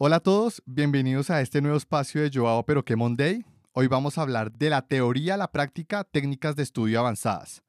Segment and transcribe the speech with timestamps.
[0.00, 3.44] Hola a todos, bienvenidos a este nuevo espacio de Yo pero qué Monday.
[3.72, 7.64] Hoy vamos a hablar de la teoría, la práctica, técnicas de estudio avanzadas.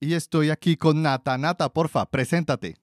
[0.00, 1.38] Y estoy aquí con Nata.
[1.38, 2.74] Nata, porfa, preséntate.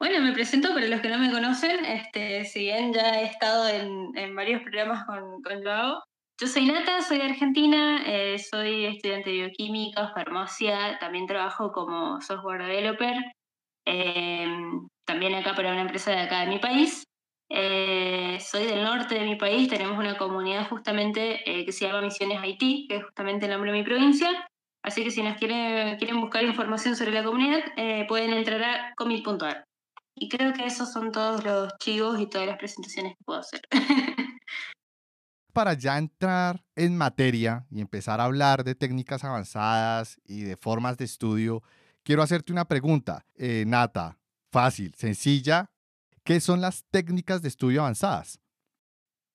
[0.00, 1.84] Bueno, me presento para los que no me conocen.
[1.84, 6.02] Este, si bien ya he estado en, varios programas con, con Joao,
[6.40, 12.20] yo soy Nata, soy de Argentina, eh, soy estudiante de bioquímica, farmacia, también trabajo como
[12.20, 13.16] software developer,
[13.86, 17.04] em, también acá para una empresa de acá de mi país.
[17.50, 22.00] Eh, soy del norte de mi país, tenemos una comunidad justamente eh, que se llama
[22.00, 24.28] Misiones Haití, que es justamente el nombre de mi provincia.
[24.82, 27.60] Así que si nos quieren, quieren buscar información sobre la comunidad,
[28.08, 29.64] pueden entrar a commit.ar.
[30.14, 33.60] Y creo que esos son todos los chivos y todas las presentaciones que puedo hacer.
[35.52, 40.96] para ya entrar en materia y empezar a hablar de técnicas avanzadas y de formas
[40.96, 41.62] de estudio,
[42.02, 44.18] quiero hacerte una pregunta, eh, Nata,
[44.50, 45.70] fácil, sencilla.
[46.30, 48.38] ¿Qué son las técnicas de estudio avanzadas?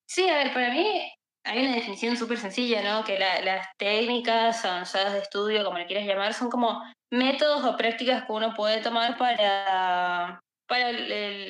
[0.08, 1.12] Sí, a ver, para mí
[1.44, 3.04] hay una definición súper sencilla, ¿no?
[3.04, 8.24] Que las técnicas avanzadas de estudio, como le quieras llamar, son como métodos o prácticas
[8.24, 10.40] que uno puede tomar para,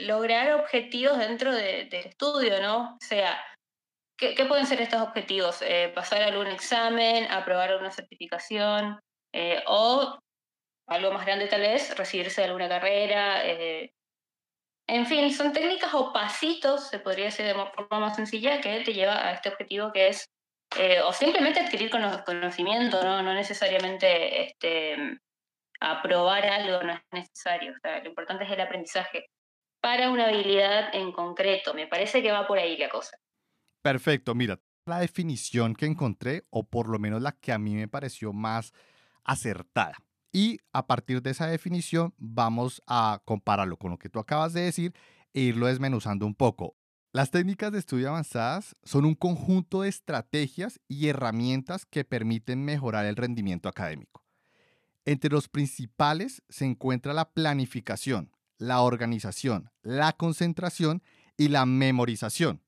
[0.07, 2.95] lograr objetivos dentro del estudio, ¿no?
[2.95, 3.39] O sea,
[4.17, 5.61] ¿Qué, pueden ser estos objetivos?
[5.61, 8.99] Eh, ¿Pasar algún examen, aprobar alguna certificación
[9.31, 10.17] eh, o,
[10.87, 13.43] algo más grande tal vez, recibirse de alguna carrera?
[14.87, 18.81] Eh, en fin, son técnicas o pasitos, se podría decir de forma más sencilla, que
[18.81, 20.25] te lleva a este objetivo que es,
[21.05, 23.21] o simplemente adquirir conocimiento, ¿no?
[23.21, 25.19] no necesariamente este,
[25.79, 27.73] aprobar algo, no es necesario.
[27.83, 29.27] lo importante es el aprendizaje
[29.81, 31.73] para una habilidad en concreto.
[31.73, 33.17] Me parece que va por ahí la cosa.
[33.83, 37.87] Perfecto, mira, la definición que encontré, o por lo menos la que a mí me
[37.87, 38.73] pareció más
[39.23, 39.95] acertada.
[40.35, 44.63] Y a partir de esa definición vamos a compararlo con lo que tú acabas de
[44.63, 44.93] decir
[45.33, 46.75] e irlo desmenuzando un poco.
[47.13, 53.05] Las técnicas de estudio avanzadas son un conjunto de estrategias y herramientas que permiten mejorar
[53.05, 54.25] el rendimiento académico.
[55.05, 61.01] Entre los principales se encuentra la planificación, la organización, la concentración
[61.37, 62.61] y la memorización.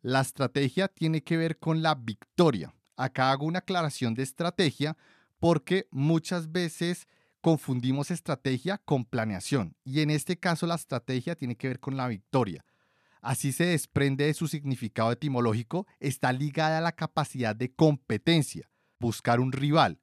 [0.00, 2.72] La estrategia tiene que ver con la victoria.
[2.96, 4.96] Acá hago una aclaración de estrategia
[5.44, 7.06] porque muchas veces
[7.42, 12.08] confundimos estrategia con planeación y en este caso la estrategia tiene que ver con la
[12.08, 12.64] victoria.
[13.20, 19.38] Así se desprende de su significado etimológico, está ligada a la capacidad de competencia, buscar
[19.38, 20.00] un rival.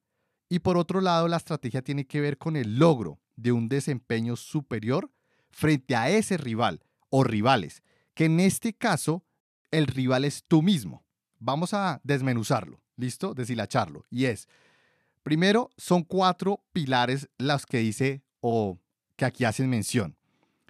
[0.47, 4.35] Y por otro lado, la estrategia tiene que ver con el logro de un desempeño
[4.35, 5.11] superior
[5.49, 7.81] frente a ese rival o rivales,
[8.13, 9.25] que en este caso
[9.71, 11.03] el rival es tú mismo.
[11.39, 13.33] Vamos a desmenuzarlo, ¿listo?
[13.33, 14.05] Deshilacharlo.
[14.11, 14.47] Y es,
[15.23, 18.79] primero, son cuatro pilares los que dice o
[19.15, 20.17] que aquí hacen mención.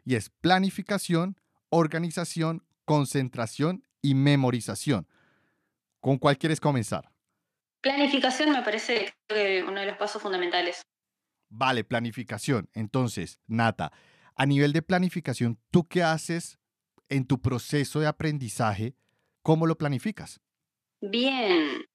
[0.03, 1.39] Y es planificación,
[1.69, 5.07] organización, concentración y memorización.
[6.00, 7.11] ¿Con cuál quieres comenzar?
[7.81, 9.13] Planificación me parece
[9.67, 10.81] uno de los pasos fundamentales.
[11.50, 12.69] Vale, planificación.
[12.73, 13.91] Entonces, Nata,
[14.35, 16.59] a nivel de planificación, ¿tú qué haces
[17.09, 18.95] en tu proceso de aprendizaje,
[19.44, 20.40] ¿cómo lo planificas?
[21.01, 21.85] Bien.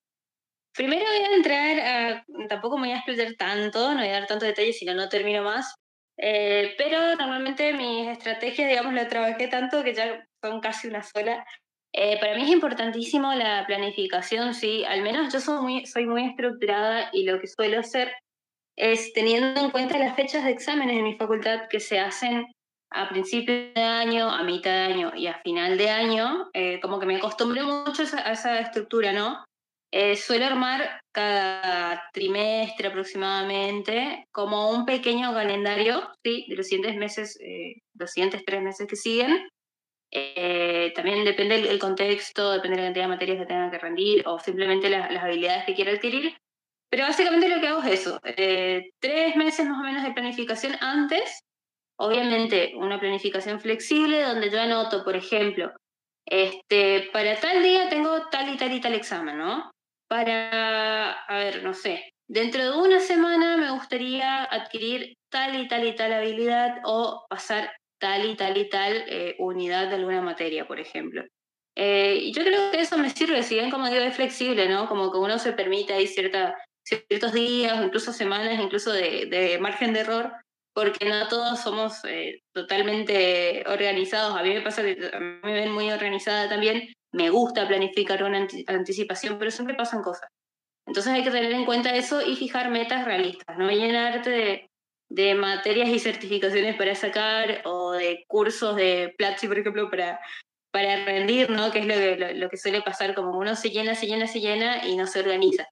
[0.77, 4.27] Primero voy a entrar a, tampoco me voy a explotar tanto, no voy a dar
[4.27, 5.75] tantos detalles, si no, no termino más.
[6.19, 11.45] Eh, pero normalmente mis estrategias, digamos, las trabajé tanto que ya son casi una sola.
[11.93, 16.27] Eh, para mí es importantísimo la planificación, sí, al menos yo soy muy, soy muy
[16.27, 18.13] estructurada y lo que suelo hacer
[18.77, 22.47] es teniendo en cuenta las fechas de exámenes en mi facultad que se hacen
[22.91, 27.01] a principio de año, a mitad de año y a final de año, eh, como
[27.01, 29.45] que me acostumbré mucho a esa, estructura, ¿no?
[29.99, 36.45] Eh, suelo armar cada trimestre aproximadamente como un pequeño calendario ¿sí?
[36.51, 39.49] de los siguientes meses, eh, los siguientes tres meses que siguen.
[40.95, 44.39] también depende del contexto, depende de la cantidad de materias que tenga que rendir o
[44.39, 46.37] simplemente las, las habilidades que quiera adquirir.
[46.91, 48.21] Pero básicamente lo que hago es eso,
[49.01, 51.41] tres meses más o menos de planificación antes
[51.99, 55.73] obviamente una planificación flexible donde yo anoto, por ejemplo,
[56.27, 59.71] este, para tal día tengo tal y tal y tal examen, ¿no?
[60.09, 65.87] Para, a ver, no sé, dentro de una semana me gustaría adquirir tal y tal
[65.87, 70.67] y tal habilidad o pasar tal y tal y tal eh, unidad de alguna materia,
[70.67, 71.25] por ejemplo.
[71.77, 74.89] Eh, y yo creo que eso me sirve, si bien como digo es flexible, ¿no?
[74.89, 80.01] Como que uno se permite ahí ciertos días, incluso semanas, incluso de, de margen de
[80.01, 80.33] error,
[80.77, 84.37] porque no todos somos eh, totalmente organizados.
[84.37, 86.93] A mí me pasa que a mí me ven muy organizada también.
[87.13, 90.29] Me gusta planificar una anticipación, pero siempre pasan cosas.
[90.87, 94.71] Entonces hay que tener en cuenta eso y fijar metas realistas, no llenarte de,
[95.09, 100.21] de materias y certificaciones para sacar o de cursos de Platzi, por ejemplo, para,
[100.71, 101.73] para rendir, ¿no?
[101.73, 104.41] Que es lo que, lo, que suele pasar, como uno se llena, se llena, se
[104.41, 105.67] llena y no se organiza.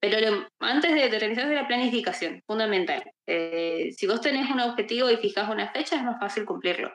[0.00, 3.04] Pero antes de, organizarse la planificación, fundamental.
[3.32, 6.92] Eh, si vos tenés un objetivo y fijas una fecha, es más fácil cumplirlo.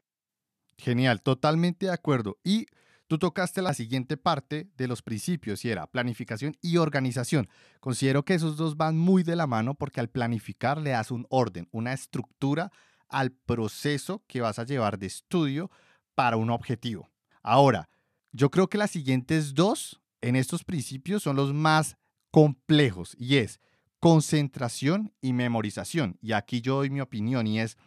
[0.78, 2.40] Genial, totalmente de acuerdo.
[2.44, 2.66] Y
[3.08, 7.48] tú tocaste la siguiente parte de los principios y era planificación y organización.
[7.80, 11.26] Considero que esos dos van muy de la mano porque al planificar le das un
[11.30, 12.70] orden, una estructura
[13.08, 15.72] al proceso que vas a llevar de estudio
[16.16, 17.10] para un objetivo.
[17.44, 17.88] Ahora,
[18.34, 21.96] yo creo que las siguientes dos en estos principios son los más
[22.30, 23.62] complejos y es
[24.00, 26.18] concentración y memorización.
[26.22, 27.78] Y aquí yo doy mi opinión y es,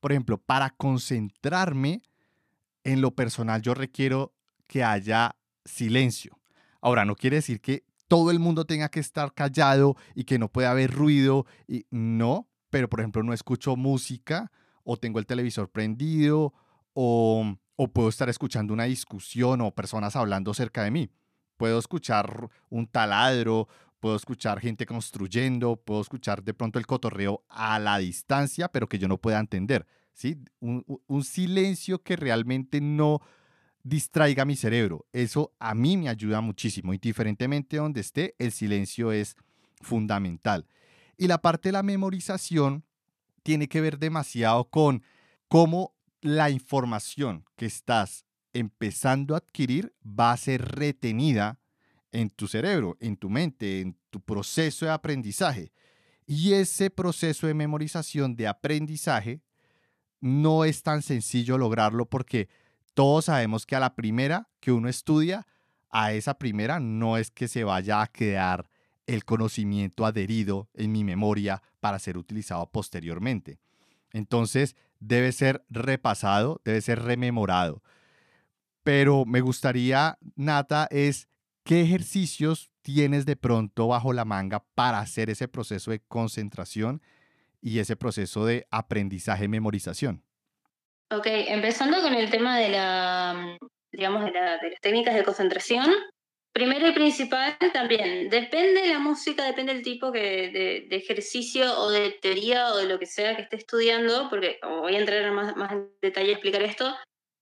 [0.00, 2.02] por ejemplo, para concentrarme
[2.84, 4.32] en lo personal yo requiero
[4.66, 6.38] que haya silencio.
[6.80, 10.48] Ahora, no quiere decir que todo el mundo tenga que estar callado y que no
[10.48, 14.52] pueda haber ruido y no, pero por ejemplo no escucho música
[14.84, 16.54] o tengo el televisor prendido
[16.92, 21.10] o, o puedo estar escuchando una discusión o personas hablando cerca de mí.
[21.56, 23.66] Puedo escuchar un taladro,
[24.00, 28.98] puedo escuchar gente construyendo, puedo escuchar de pronto el cotorreo a la distancia, pero que
[28.98, 29.86] yo no pueda entender.
[30.12, 30.38] ¿sí?
[30.60, 33.20] Un, un silencio que realmente no
[33.82, 35.06] distraiga mi cerebro.
[35.12, 36.92] Eso a mí me ayuda muchísimo.
[36.92, 39.36] Indiferentemente de donde esté, el silencio es
[39.80, 40.66] fundamental.
[41.16, 42.84] Y la parte de la memorización
[43.42, 45.02] tiene que ver demasiado con
[45.48, 51.60] cómo la información que estás empezando a adquirir va a ser retenida
[52.16, 55.70] en tu cerebro, en tu mente, en tu proceso de aprendizaje.
[56.26, 59.42] Y ese proceso de memorización, de aprendizaje,
[60.20, 62.48] no es tan sencillo lograrlo porque
[62.94, 65.46] todos sabemos que a la primera que uno estudia,
[65.90, 68.70] a esa primera no es que se vaya a quedar
[69.06, 73.58] el conocimiento adherido en mi memoria para ser utilizado posteriormente.
[74.12, 77.82] Entonces, debe ser repasado, debe ser rememorado.
[78.82, 81.28] Pero me gustaría, Nata, es
[81.66, 87.02] qué ejercicios tienes de pronto bajo la manga para hacer ese proceso de concentración
[87.60, 90.22] y ese proceso de aprendizaje-memorización.
[91.10, 93.58] Ok, empezando con el tema de la,
[93.92, 95.92] digamos, de, las técnicas de concentración.
[96.52, 102.12] Primero y principal también, depende de la música, depende del tipo de, ejercicio o de
[102.22, 105.72] teoría o de lo que sea que esté estudiando, porque voy a entrar más, más
[105.72, 106.96] en detalle a explicar esto,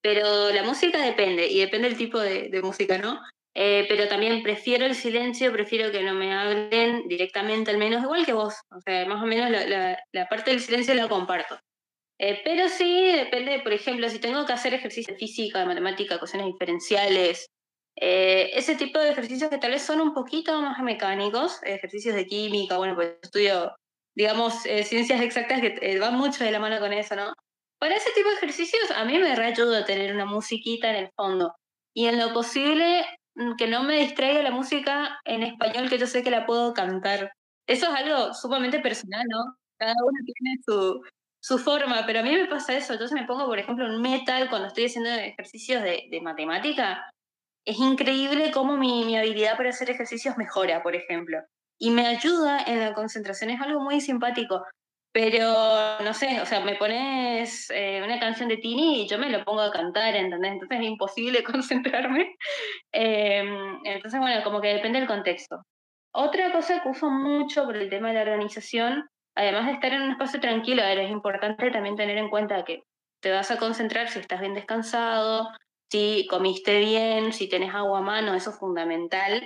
[0.04, 3.20] pero la música depende y depende del tipo de, música, ¿no?
[3.56, 8.26] Eh, pero también prefiero el silencio, prefiero que no me hablen directamente, al menos igual
[8.26, 8.54] que vos.
[8.70, 11.58] O sea, más o menos la, la parte del silencio la comparto.
[12.18, 16.14] Eh, pero sí, depende, por ejemplo, si tengo que hacer ejercicio de física, de matemática,
[16.14, 17.48] ecuaciones diferenciales,
[17.96, 22.26] eh, ese tipo de ejercicios que tal vez son un poquito más mecánicos, ejercicios de
[22.26, 23.74] química, bueno, pues estudio,
[24.16, 27.32] digamos, eh, ciencias exactas que van mucho de la mano con eso, ¿no?
[27.78, 31.54] Para ese tipo de ejercicios a mí me reayuda tener una musiquita en el fondo.
[31.94, 33.04] Y en lo posible,
[33.58, 37.32] que no me distraiga la música en español, que yo sé que la puedo cantar.
[37.66, 39.56] Eso es algo sumamente personal, ¿no?
[39.78, 41.02] Cada uno tiene su,
[41.44, 42.94] su forma, pero a mí me pasa eso.
[42.94, 47.10] Entonces me pongo, por ejemplo, en metal cuando estoy haciendo ejercicios de, matemática.
[47.66, 51.38] Es increíble cómo mi, habilidad para hacer ejercicios mejora, por ejemplo.
[51.78, 54.64] Y me ayuda en la concentración, es algo muy simpático.
[55.14, 59.30] Pero, no sé, o sea, me pones eh, una canción de Tini y yo me
[59.30, 60.52] lo pongo a cantar, ¿entendés?
[60.52, 62.36] Entonces es imposible concentrarme.
[62.92, 65.62] Em, entonces, bueno, como que depende del contexto.
[66.12, 70.02] Otra cosa que uso mucho por el tema de la organización además de estar en
[70.02, 72.82] un espacio tranquilo, es importante también tener en cuenta que
[73.20, 75.48] te vas a concentrar si estás bien descansado,
[75.90, 79.42] si comiste bien, si tenés agua a mano, eso es fundamental.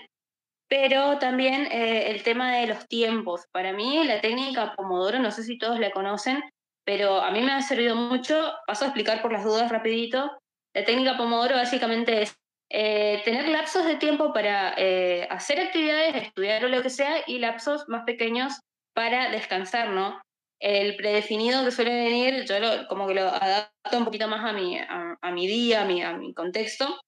[0.69, 3.47] Pero también eh, el tema de los tiempos.
[3.53, 6.43] Para mí la técnica Pomodoro, no sé si todos la conocen,
[6.85, 8.53] pero a mí me ha servido mucho.
[8.67, 10.31] Paso a explicar por las dudas rapidito.
[10.75, 12.37] La técnica Pomodoro básicamente es
[12.71, 17.39] eh, tener lapsos de tiempo para eh, hacer actividades, estudiar o lo que sea, y
[17.39, 18.61] lapsos más pequeños
[18.95, 20.21] para descansar, ¿no?
[20.61, 22.57] El predefinido que suele venir, yo
[22.89, 26.13] como que lo adapto un poquito más a mi, a, mi día, a mi, a
[26.15, 26.99] mi contexto.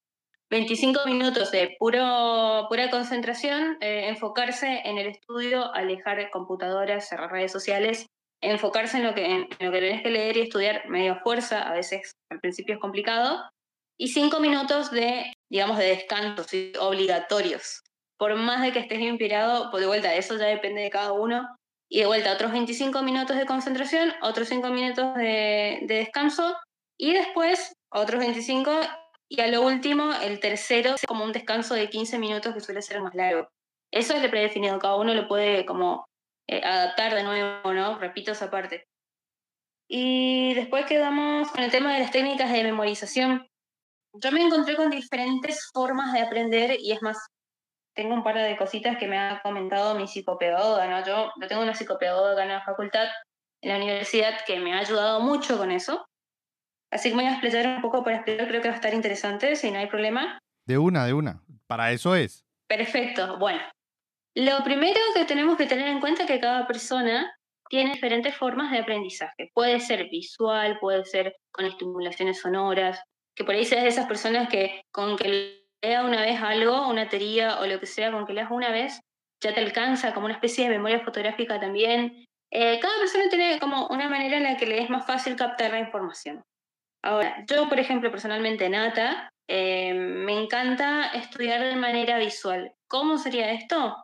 [0.51, 7.53] 25 minutos de puro, pura concentración, eh, enfocarse en el estudio, alejar computadoras, cerrar redes
[7.53, 8.05] sociales,
[8.43, 11.73] enfocarse en lo, que, en, lo que tenés que leer y estudiar medio fuerza, a
[11.73, 13.41] veces al principio es complicado,
[13.97, 16.43] y 5 minutos de, digamos, de descanso,
[16.81, 17.81] obligatorios.
[18.17, 21.47] Por más de que estés inspirado, pues de vuelta, eso ya depende de cada uno,
[21.89, 26.57] y de vuelta otros 25 minutos de concentración, otros 5 minutos de, descanso
[26.97, 28.71] y después otros 25
[29.31, 32.81] y a lo último el tercero es como un descanso de 15 minutos que suele
[32.81, 33.47] ser más largo.
[33.89, 36.05] Eso es de predefinido, cada uno lo puede como
[36.49, 37.97] eh, adaptar de nuevo, ¿no?
[37.97, 38.89] Repito esa parte.
[39.87, 43.47] Y después quedamos con el tema de las técnicas de memorización.
[44.13, 47.17] yo me encontré con diferentes formas de aprender y es más,
[47.95, 51.05] tengo un par de cositas que me ha comentado mi psicopedagoga, ¿no?
[51.05, 53.07] Yo, yo tengo una psicopedagoga en la facultad,
[53.61, 56.05] en la universidad, que me ha ayudado mucho con eso.
[56.91, 59.55] Así que voy a explicar un poco para explicar, creo que va a estar interesante,
[59.55, 60.39] si no hay problema.
[60.67, 61.41] De una, de una.
[61.67, 62.45] Para eso es.
[62.67, 63.37] Perfecto.
[63.39, 63.61] Bueno,
[64.35, 67.33] lo primero que tenemos que tener en cuenta es que cada persona
[67.69, 69.49] tiene diferentes formas de aprendizaje.
[69.53, 73.01] Puede ser visual, puede ser con estimulaciones sonoras,
[73.35, 77.07] que por ahí seas de esas personas que con que lea una vez algo, una
[77.07, 78.99] teoría o lo que sea, con que leas una vez,
[79.41, 82.25] ya te alcanza como una especie de memoria fotográfica también.
[82.51, 85.71] Eh, cada persona tiene como una manera en la que le es más fácil captar
[85.71, 86.43] la información.
[87.03, 92.73] Ahora, yo, por ejemplo, personalmente, Nata, eh, me encanta estudiar de manera visual.
[92.87, 94.01] ¿Cómo sería esto?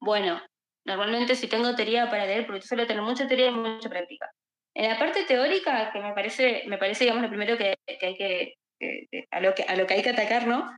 [0.00, 0.40] Bueno,
[0.84, 4.30] normalmente si tengo teoría para leer, porque yo suelo tener mucha teoría y mucha práctica.
[4.74, 8.54] En la parte teórica, que me parece, me parece digamos, lo primero que, hay que,
[9.30, 10.76] a, lo que, a lo que hay que atacar, ¿no?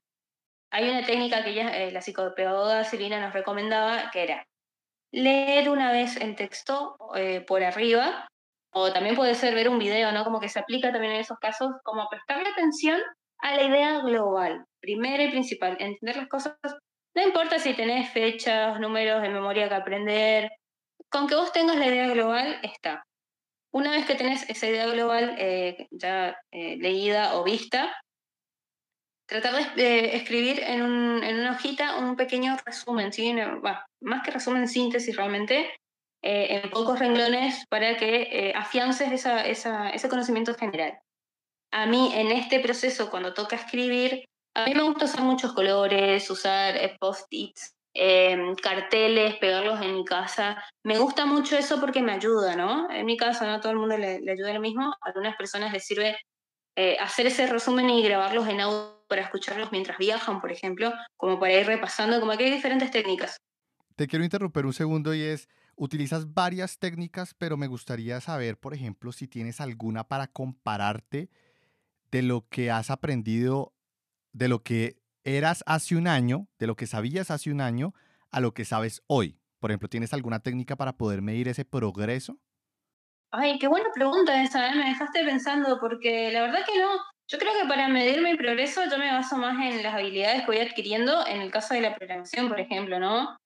[0.70, 4.46] Hay una técnica que ella, eh, la psicopedagoga Silvina nos recomendaba, que era
[5.12, 8.28] leer una vez el texto eh, por arriba,
[8.70, 10.24] o también puede ser ver un video, ¿no?
[10.24, 13.00] Como que se aplica también en esos casos, como prestarle atención
[13.38, 16.56] a la idea global, primera y principal, entender las cosas,
[17.14, 20.50] no importa si tenés fechas, números de memoria que aprender,
[21.10, 23.04] con que vos tengas la idea global, está.
[23.72, 27.94] Una vez que tenés esa idea global eh, ya eh, leída o vista,
[29.26, 33.34] tratar de escribir en, una hojita un pequeño resumen, ¿sí?
[34.00, 35.70] más que resumen, síntesis realmente,
[36.22, 40.98] eh, en pocos renglones para que afiances ese conocimiento general.
[41.70, 46.30] A mí en este proceso, cuando toca escribir, a mí me gusta usar muchos colores,
[46.30, 50.62] usar post-its, Em, carteles, pegarlos en mi casa.
[50.84, 52.88] Me gusta mucho eso porque me ayuda, ¿no?
[52.90, 54.84] En mi casa no todo el mundo le, ayuda lo mismo.
[54.84, 56.16] A algunas personas les sirve
[56.76, 61.40] eh, hacer ese resumen y grabarlos en audio para escucharlos mientras viajan, por ejemplo, como
[61.40, 63.38] para ir repasando, como que hay diferentes técnicas.
[63.96, 68.74] Te quiero interrumpir un segundo y es, utilizas varias técnicas, pero me gustaría saber, por
[68.74, 71.30] ejemplo, si tienes alguna para compararte
[72.10, 73.72] de lo que has aprendido,
[74.32, 77.94] de lo que eras hace un año, de lo que sabías hace un año,
[78.30, 79.38] a lo que sabes hoy?
[79.60, 82.38] Por ejemplo, ¿tienes alguna técnica para poder medir ese progreso?
[83.30, 84.74] Ay, qué buena pregunta esa, ¿eh?
[84.74, 86.88] me dejaste pensando, porque la verdad que no.
[87.30, 90.46] Yo creo que para medir mi progreso yo me baso más en las habilidades que
[90.46, 93.36] voy adquiriendo, en el caso de la programación, por ejemplo, ¿no?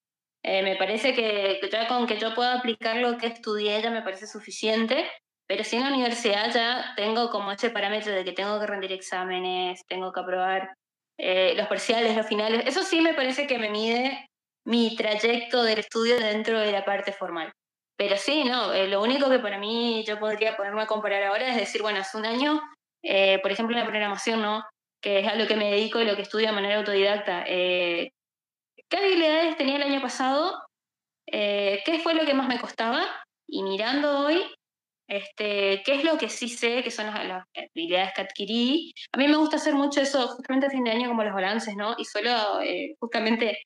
[0.45, 4.03] Eh, me parece que ya con que yo pueda aplicar lo que estudié ya me
[4.03, 5.09] parece suficiente,
[5.47, 8.93] pero si en la universidad ya tengo como ese parámetro de que tengo que rendir
[8.93, 10.75] exámenes, tengo que aprobar
[11.19, 12.65] eh, los parciales, los finales.
[12.67, 14.29] Eso sí me parece que me mide
[14.65, 17.53] mi trayecto del estudio dentro de la parte formal.
[17.97, 21.49] Pero sí, no, eh, lo único que para mí yo podría ponerme a comparar ahora
[21.49, 22.61] es decir, bueno, hace un año,
[23.43, 24.65] por ejemplo, en la programación, ¿no?
[25.01, 27.45] Que es a lo que me dedico y lo que estudio de manera autodidacta.
[28.93, 30.53] ¿Qué habilidades tenía el año pasado?
[31.27, 33.07] ¿Qué fue lo que más me costaba?
[33.49, 34.45] Y mirando hoy,
[35.13, 38.95] este, ¿Qué es lo que sí sé, que son las, habilidades que adquirí?
[39.13, 41.77] A mí me gusta hacer mucho eso justamente a fin de año como los balances,
[41.77, 41.95] ¿no?
[41.99, 43.59] Y solo eh, justamente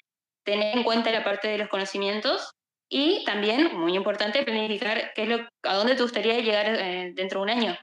[0.44, 2.52] tener en cuenta la parte de los conocimientos
[2.88, 7.40] y también, muy importante, planificar qué es lo, a dónde te gustaría llegar eh, dentro
[7.40, 7.76] de un año.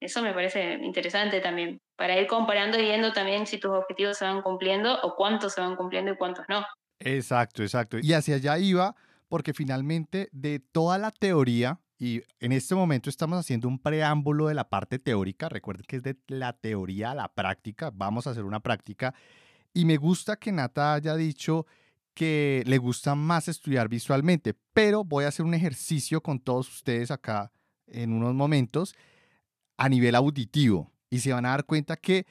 [0.00, 4.24] Eso me parece interesante también, para ir comparando y viendo también si tus objetivos se
[4.24, 6.64] van cumpliendo o cuántos se van cumpliendo y cuántos no.
[7.00, 7.98] Exacto, exacto.
[8.00, 8.94] Y hacia allá iba
[9.28, 14.54] porque finalmente de toda la teoría y en este momento estamos haciendo un preámbulo de
[14.54, 15.48] la parte teórica.
[15.48, 17.90] Recuerden que es de la teoría a la práctica.
[17.92, 19.12] Vamos a hacer una práctica.
[19.74, 21.66] Y me gusta que Nata haya dicho
[22.14, 27.10] que le gusta más estudiar visualmente, pero voy a hacer un ejercicio con todos ustedes
[27.10, 27.50] acá
[27.88, 28.94] en unos momentos
[29.76, 30.92] a nivel auditivo.
[31.10, 32.26] Y se van a dar cuenta que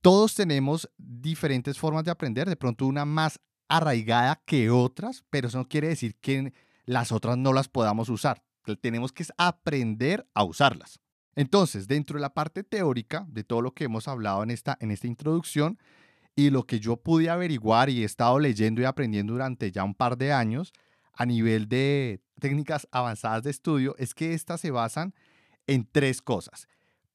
[0.00, 5.58] todos tenemos diferentes formas de aprender, de pronto una más arraigada que otras, pero eso
[5.58, 6.52] no quiere decir que
[6.84, 8.42] las otras no las podamos usar
[8.80, 11.00] tenemos que aprender a usarlas.
[11.34, 14.90] Entonces, dentro de la parte teórica de todo lo que hemos hablado en esta, en
[14.90, 15.78] esta introducción
[16.36, 19.94] y lo que yo pude averiguar y he estado leyendo y aprendiendo durante ya un
[19.94, 20.72] par de años
[21.14, 25.14] a nivel de técnicas avanzadas de estudio, es que estas se basan
[25.66, 26.68] en tres cosas.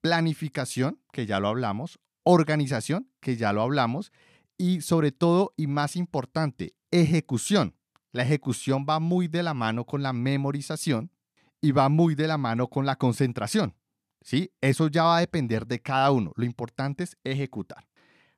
[0.08, 4.14] Planificación, que ya lo hablamos, organización, que ya lo hablamos,
[4.58, 7.76] y sobre todo y más importante, ejecución.
[8.14, 11.12] La ejecución va muy de la mano con la memorización
[11.60, 13.76] y va muy de la mano con la concentración.
[14.22, 14.52] ¿sí?
[14.62, 16.32] Eso ya va a depender de cada uno.
[16.36, 17.86] Lo importante es ejecutar.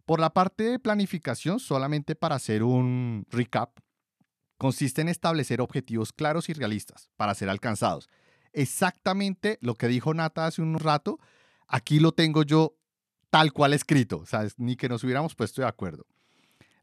[0.06, 3.78] Por la parte de planificación, solamente para hacer un recap,
[4.58, 8.10] consiste en establecer objetivos claros y realistas para ser alcanzados.
[8.54, 11.20] Exactamente lo que dijo Nata hace un rato,
[11.70, 12.76] aquí lo tengo yo
[13.30, 14.26] tal cual escrito.
[14.58, 16.06] Ni que nos hubiéramos puesto de acuerdo.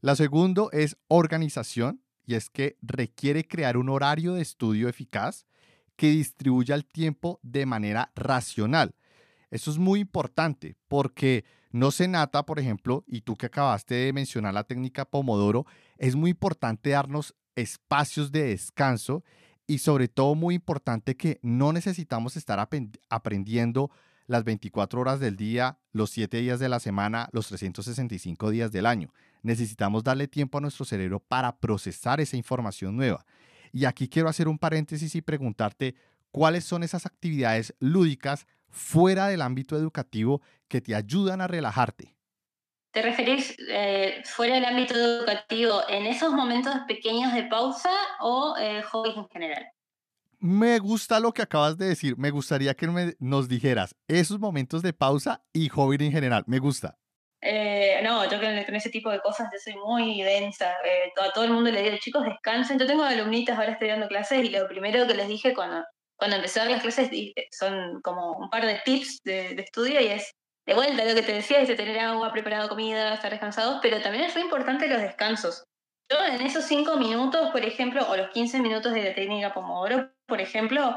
[0.00, 5.47] La segunda es organización, y es que requiere crear un horario de estudio eficaz
[5.95, 8.95] que distribuya el tiempo de manera racional.
[9.50, 14.12] Eso es muy importante porque no se nata, por ejemplo, y tú que acabaste de
[14.12, 15.66] mencionar la técnica Pomodoro,
[15.99, 19.25] es muy importante darnos espacios de descanso
[19.66, 22.69] y sobre todo muy importante que no necesitamos estar
[23.09, 23.90] aprendiendo
[24.26, 28.87] las 24 horas del día, los 7 días de la semana, los 365 días del
[28.87, 29.12] año.
[29.42, 33.25] Necesitamos darle tiempo a nuestro cerebro para procesar esa información nueva.
[33.73, 35.95] Y aquí quiero hacer un paréntesis y preguntarte
[36.30, 42.14] cuáles son esas actividades lúdicas fuera del ámbito educativo que te ayudan a relajarte.
[42.90, 47.90] ¿Te referís eh, fuera del ámbito educativo en esos momentos pequeños de pausa
[48.21, 48.83] o eh,
[49.14, 49.66] en general?
[50.47, 52.17] Me gusta lo que acabas de decir.
[52.19, 52.87] Me gustaría que
[53.19, 56.45] nos dijeras esos momentos de pausa y hobby en general.
[56.47, 56.97] Me gusta.
[57.43, 60.71] Eh, no, yo con, ese tipo de cosas yo soy muy densa.
[60.85, 62.79] Eh, a todo el mundo le digo, chicos, descansen.
[62.79, 65.85] Yo tengo alumnitas, ahora estoy dando clases y lo primero que les dije cuando,
[66.17, 67.11] cuando empecé a dar las clases
[67.50, 70.31] son como un par de tips de, estudio y es
[70.65, 74.00] de vuelta lo que te decía, es de tener agua, preparado comida, estar descansados, pero
[74.00, 75.65] también es muy importante los descansos.
[76.11, 80.11] Yo en esos cinco minutos, por ejemplo, o los 15 minutos de la técnica Pomodoro,
[80.27, 80.97] por ejemplo,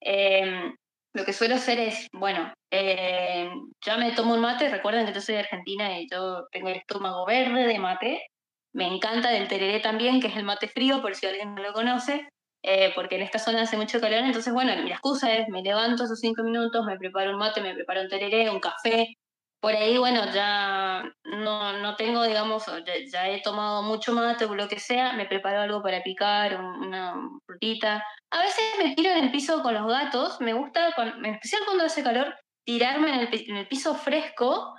[0.00, 0.74] em,
[1.14, 3.50] lo que suelo hacer es, bueno, eh,
[3.84, 6.76] ya me tomo un mate, recuerden que yo soy de Argentina y yo tengo el
[6.76, 8.26] estómago verde de mate.
[8.74, 11.72] Me encanta del tereré también, que es el mate frío, por si alguien no lo
[11.72, 12.28] conoce,
[12.62, 14.20] eh, porque en esta zona hace mucho calor.
[14.24, 17.74] Entonces, bueno, mi excusa es, me levanto esos cinco minutos, me preparo un mate, me
[17.74, 19.14] preparo un tereré, un café,
[19.62, 22.64] por ahí, bueno, ya no, no tengo, digamos,
[23.12, 27.14] ya, he tomado mucho mate o lo que sea, me preparo algo para picar, una
[27.46, 28.04] frutita.
[28.32, 31.84] A veces me tiro en el piso con los gatos, me gusta, en especial cuando
[31.84, 32.34] hace calor,
[32.66, 34.74] tirarme en el, en el piso fresco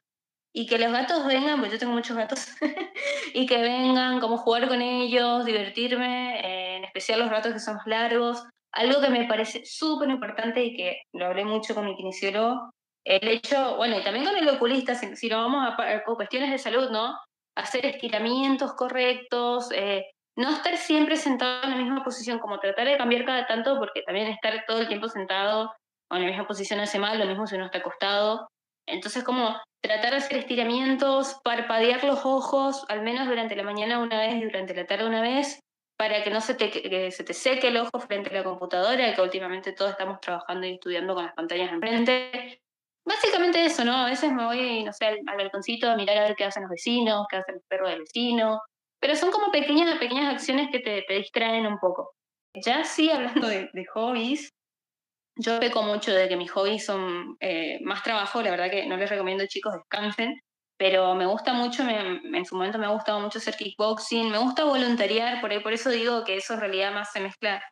[0.53, 2.49] y que los gatos vengan, pues yo tengo muchos gatos,
[3.33, 7.75] y que vengan, como jugar con ellos, divertirme, eh, en especial los ratos que son
[7.75, 8.43] más largos.
[8.73, 12.73] Algo que me parece súper importante y que lo hablé mucho con mi kinesiólogo,
[13.05, 16.89] el hecho, bueno, y también con el oculista, si, si vamos a, cuestiones de salud,
[16.89, 17.17] ¿no?
[17.55, 20.05] Hacer estiramientos correctos, eh,
[20.37, 24.01] no estar siempre sentado en la misma posición, como tratar de cambiar cada tanto, porque
[24.01, 25.73] también estar todo el tiempo sentado
[26.11, 28.47] o en la misma posición hace mal, lo mismo si uno está acostado.
[28.87, 34.19] Entonces, como tratar de hacer estiramientos, parpadear los ojos, al menos durante la mañana una
[34.19, 35.59] vez y durante la tarde una vez,
[35.97, 39.13] para que no se te, que se te seque el ojo frente a la computadora,
[39.13, 42.52] que últimamente todos estamos trabajando y estudiando con las pantallas enfrente.
[43.05, 43.93] Básicamente eso, ¿no?
[43.93, 46.69] A veces me voy, no sé, al, balconcito a mirar a ver qué hacen los
[46.69, 48.61] vecinos, qué hacen los perros del vecino,
[48.99, 52.13] pero son como pequeñas, pequeñas acciones que te, te distraen un poco.
[52.55, 54.49] Ya sí, hablando de, hobbies,
[55.35, 58.95] yo peco mucho de que mis hobbies son eh, más trabajo, la verdad que no
[58.95, 60.39] les recomiendo chicos descansen,
[60.77, 64.65] pero me gusta mucho, en su momento me ha gustado mucho hacer kickboxing, me gusta
[64.65, 67.63] voluntariar, por, ahí, por eso digo que eso en realidad más se mezcla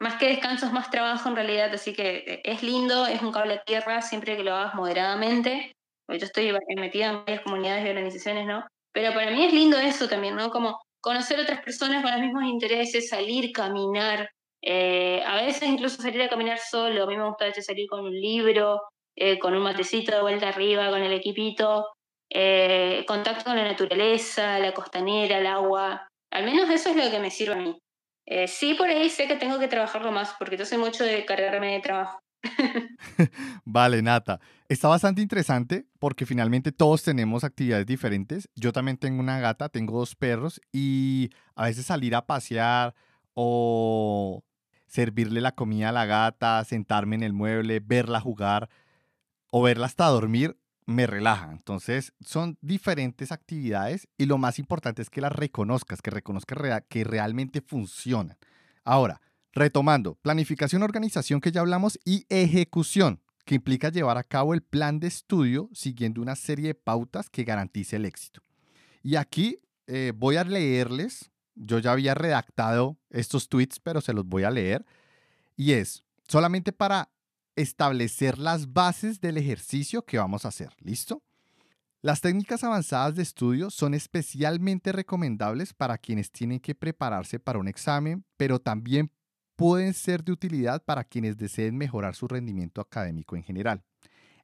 [0.00, 3.32] más que descanso es más trabajo en realidad, así que eh, es lindo, es un
[3.32, 5.72] cable a tierra siempre que lo hagas moderadamente,
[6.08, 8.64] yo estoy metida en varias comunidades y organizaciones, ¿no?
[8.92, 10.50] Pero para mí es lindo eso también, ¿no?
[10.50, 14.30] Como conocer otras personas con los mismos intereses, salir, caminar,
[14.62, 17.86] eh, a veces incluso salir a caminar solo, a mí me gusta a veces salir
[17.88, 18.80] con un libro,
[19.16, 21.86] eh, con un matecito de vuelta arriba, con el equipito,
[23.06, 27.30] contacto con la naturaleza, la costanera, el agua, al menos eso es lo que me
[27.30, 27.78] sirve a mí.
[28.30, 31.24] Eh, sí, por ahí sé que tengo que trabajarlo más, porque yo sé mucho de
[31.24, 32.20] cargarme de trabajo.
[33.64, 34.38] vale, Nata.
[34.68, 38.50] Está bastante interesante porque finalmente todos tenemos actividades diferentes.
[38.54, 42.94] Yo también tengo una gata, tengo dos perros y a veces salir a pasear
[43.32, 44.44] o
[44.86, 48.68] servirle la comida a la gata, sentarme en el mueble, verla jugar
[49.50, 50.58] o verla hasta dormir
[50.88, 51.52] me relaja.
[51.52, 57.04] Entonces, son diferentes actividades y lo más importante es que las reconozcas, que reconozcas que
[57.04, 58.38] realmente funcionan.
[58.84, 59.20] Ahora,
[59.52, 64.98] retomando, planificación, organización que ya hablamos y ejecución, que implica llevar a cabo el plan
[64.98, 68.40] de estudio siguiendo una serie de pautas que garantice el éxito.
[69.02, 74.24] Y aquí eh, voy a leerles, yo ya había redactado estos tweets, pero se los
[74.24, 74.86] voy a leer,
[75.54, 77.10] y es solamente para
[77.58, 80.74] establecer las bases del ejercicio que vamos a hacer.
[80.78, 81.22] ¿Listo?
[82.00, 87.66] Las técnicas avanzadas de estudio son especialmente recomendables para quienes tienen que prepararse para un
[87.66, 89.10] examen, pero también
[89.56, 93.82] pueden ser de utilidad para quienes deseen mejorar su rendimiento académico en general.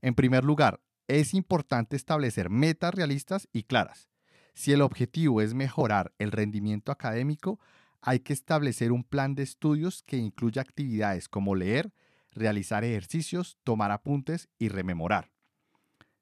[0.03, 4.09] En primer lugar, es importante establecer metas realistas y claras.
[4.55, 7.61] Si el objetivo es mejorar el rendimiento académico,
[8.01, 11.93] hay que establecer un plan de estudios que incluya actividades como leer,
[12.35, 15.31] realizar ejercicios, tomar apuntes y rememorar.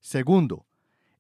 [0.01, 0.67] Segundo,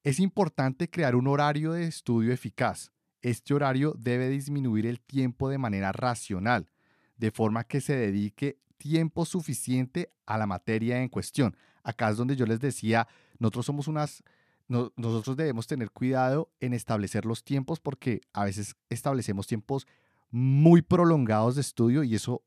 [0.04, 2.90] Es importante crear un horario de estudio eficaz.
[3.20, 6.68] Este horario debe disminuir el tiempo de manera racional,
[7.16, 11.56] de forma que se dedique tiempo suficiente a la materia en cuestión.
[11.84, 13.06] Acá es donde yo les decía,
[13.38, 14.24] nosotros somos unas,
[14.66, 19.86] nosotros debemos tener cuidado en establecer los tiempos porque a veces establecemos tiempos
[20.32, 22.42] muy prolongados de estudio y eso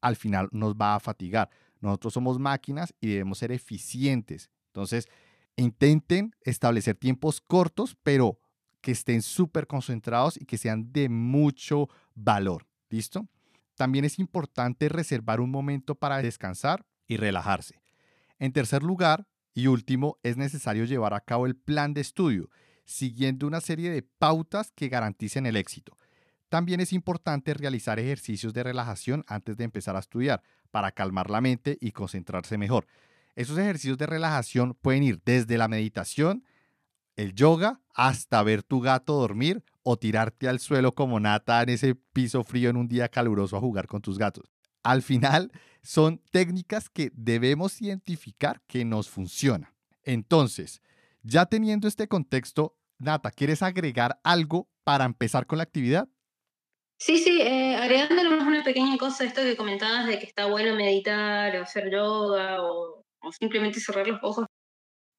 [0.00, 1.50] al final nos va a fatigar.
[1.86, 4.50] Nosotros somos máquinas y debemos ser eficientes.
[4.66, 5.08] Entonces,
[5.56, 8.40] intenten establecer tiempos cortos, pero
[8.80, 12.66] que estén súper concentrados y que sean de mucho valor.
[12.90, 13.28] ¿Listo?
[13.76, 17.80] También es importante reservar un momento para descansar y relajarse.
[18.38, 22.50] En tercer lugar y último, es necesario llevar a cabo el plan de estudio,
[22.84, 25.96] siguiendo una serie de pautas que garanticen el éxito.
[26.48, 30.42] También es importante realizar ejercicios de relajación antes de empezar a estudiar
[30.76, 32.86] para calmar la mente y concentrarse mejor.
[33.34, 36.44] Esos ejercicios de relajación pueden ir desde la meditación,
[37.16, 41.94] el yoga, hasta ver tu gato dormir o tirarte al suelo como nata en ese
[41.94, 44.52] piso frío en un día caluroso a jugar con tus gatos.
[44.82, 45.50] Al final,
[45.82, 49.70] son técnicas que debemos identificar que nos funcionan.
[50.02, 50.82] Entonces,
[51.22, 56.06] ya teniendo este contexto, Nata, ¿quieres agregar algo para empezar con la actividad?
[56.98, 58.35] Sí, sí, eh, agregando una
[58.66, 63.80] pequeña cosa, esto que comentabas de que está bueno meditar o hacer yoga o, simplemente
[63.80, 64.46] cerrar los ojos.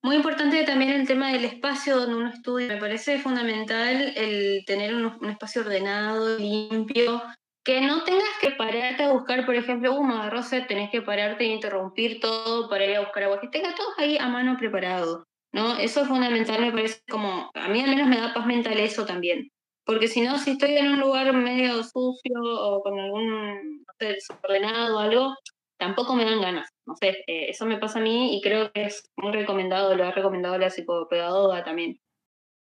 [0.03, 2.67] Muy importante también el tema del espacio donde uno estudia.
[2.67, 7.21] Me parece fundamental el tener un, espacio ordenado, limpio,
[7.65, 11.53] que no tengas que pararte a buscar, por ejemplo, un uh, tenés que pararte e
[11.53, 15.77] interrumpir todo para ir a buscar agua, que tenga todo ahí a mano preparado, ¿no?
[15.77, 19.05] Eso es fundamental, me parece como, a mí al menos me da paz mental eso
[19.05, 19.49] también.
[19.87, 24.07] Porque si no, si estoy en un lugar medio sucio o con algún, no sé,
[24.15, 25.33] desordenado o algo,
[25.77, 26.69] tampoco me dan ganas.
[26.85, 30.03] No sé, eh, eso me pasa a mí y creo que es muy recomendado, lo
[30.03, 32.01] ha recomendado la psicopedagoga también.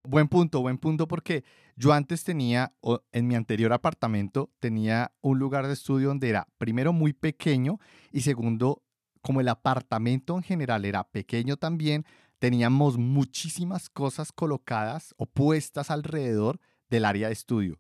[0.04, 1.44] Buen punto, buen punto, porque
[1.76, 2.76] yo antes tenía,
[3.12, 7.80] en mi anterior apartamento, tenía un lugar de estudio donde era, primero, muy pequeño
[8.12, 8.84] y segundo,
[9.22, 12.06] como el apartamento en general era pequeño también,
[12.38, 16.60] teníamos muchísimas cosas colocadas o puestas alrededor
[16.96, 17.80] del área de estudio.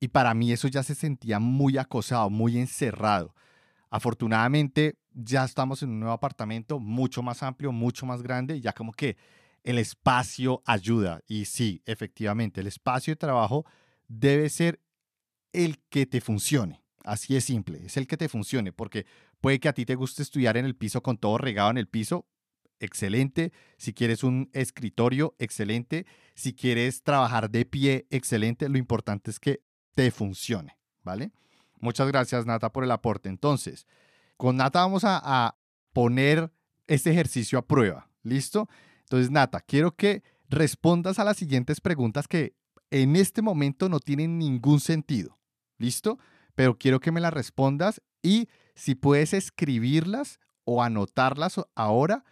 [0.00, 3.34] Y para mí eso ya se sentía muy acosado, muy encerrado.
[3.90, 8.92] Afortunadamente ya estamos en un nuevo apartamento mucho más amplio, mucho más grande, ya como
[8.92, 9.16] que
[9.62, 11.20] el espacio ayuda.
[11.28, 13.64] Y sí, efectivamente, el espacio de trabajo
[14.08, 14.80] debe ser
[15.52, 16.82] el que te funcione.
[17.04, 19.06] Así es simple, es el que te funcione, porque
[19.40, 21.88] puede que a ti te guste estudiar en el piso con todo regado en el
[21.88, 22.26] piso,
[22.82, 23.52] excelente.
[23.78, 26.06] Si quieres un escritorio, excelente.
[26.34, 28.68] Si quieres trabajar de pie, excelente.
[28.68, 29.62] Lo importante es que
[29.94, 31.32] te funcione, ¿vale?
[31.80, 33.28] Muchas gracias, Nata, por el aporte.
[33.28, 33.86] Entonces,
[34.36, 35.56] con Nata vamos a, a
[35.92, 36.52] poner
[36.86, 38.10] este ejercicio a prueba.
[38.22, 38.68] ¿Listo?
[39.00, 42.54] Entonces, Nata, quiero que respondas a las siguientes preguntas que
[42.90, 45.38] en este momento no tienen ningún sentido.
[45.78, 46.18] ¿Listo?
[46.54, 52.24] Pero quiero que me las respondas y si puedes escribirlas o anotarlas ahora,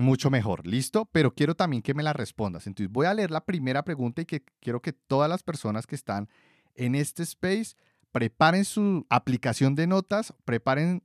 [0.00, 1.06] mucho mejor, ¿listo?
[1.12, 2.66] Pero quiero también que me la respondas.
[2.66, 5.94] Entonces voy a leer la primera pregunta y que quiero que todas las personas que
[5.94, 6.28] están
[6.74, 7.74] en este space
[8.12, 11.02] preparen su aplicación de notas, preparen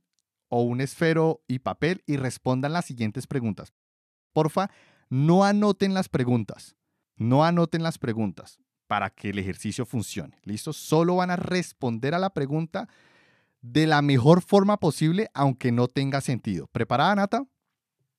[0.48, 3.72] o un esfero y papel y respondan las siguientes preguntas.
[4.32, 4.70] Porfa,
[5.08, 6.76] no anoten las preguntas,
[7.16, 10.72] no anoten las preguntas para que el ejercicio funcione, ¿listo?
[10.72, 12.88] Solo van a responder a la pregunta
[13.60, 16.68] de la mejor forma posible, aunque no tenga sentido.
[16.68, 17.46] ¿Preparada, Nata?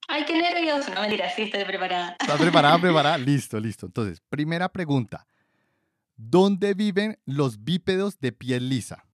[0.07, 0.93] Ay, qué nervioso.
[0.93, 2.15] No, mentira, sí estoy preparada.
[2.19, 3.17] ¿Estás preparada, preparada?
[3.17, 3.85] Listo, listo.
[3.87, 5.27] Entonces, primera pregunta.
[6.15, 9.05] ¿Dónde viven los bípedos de piel lisa?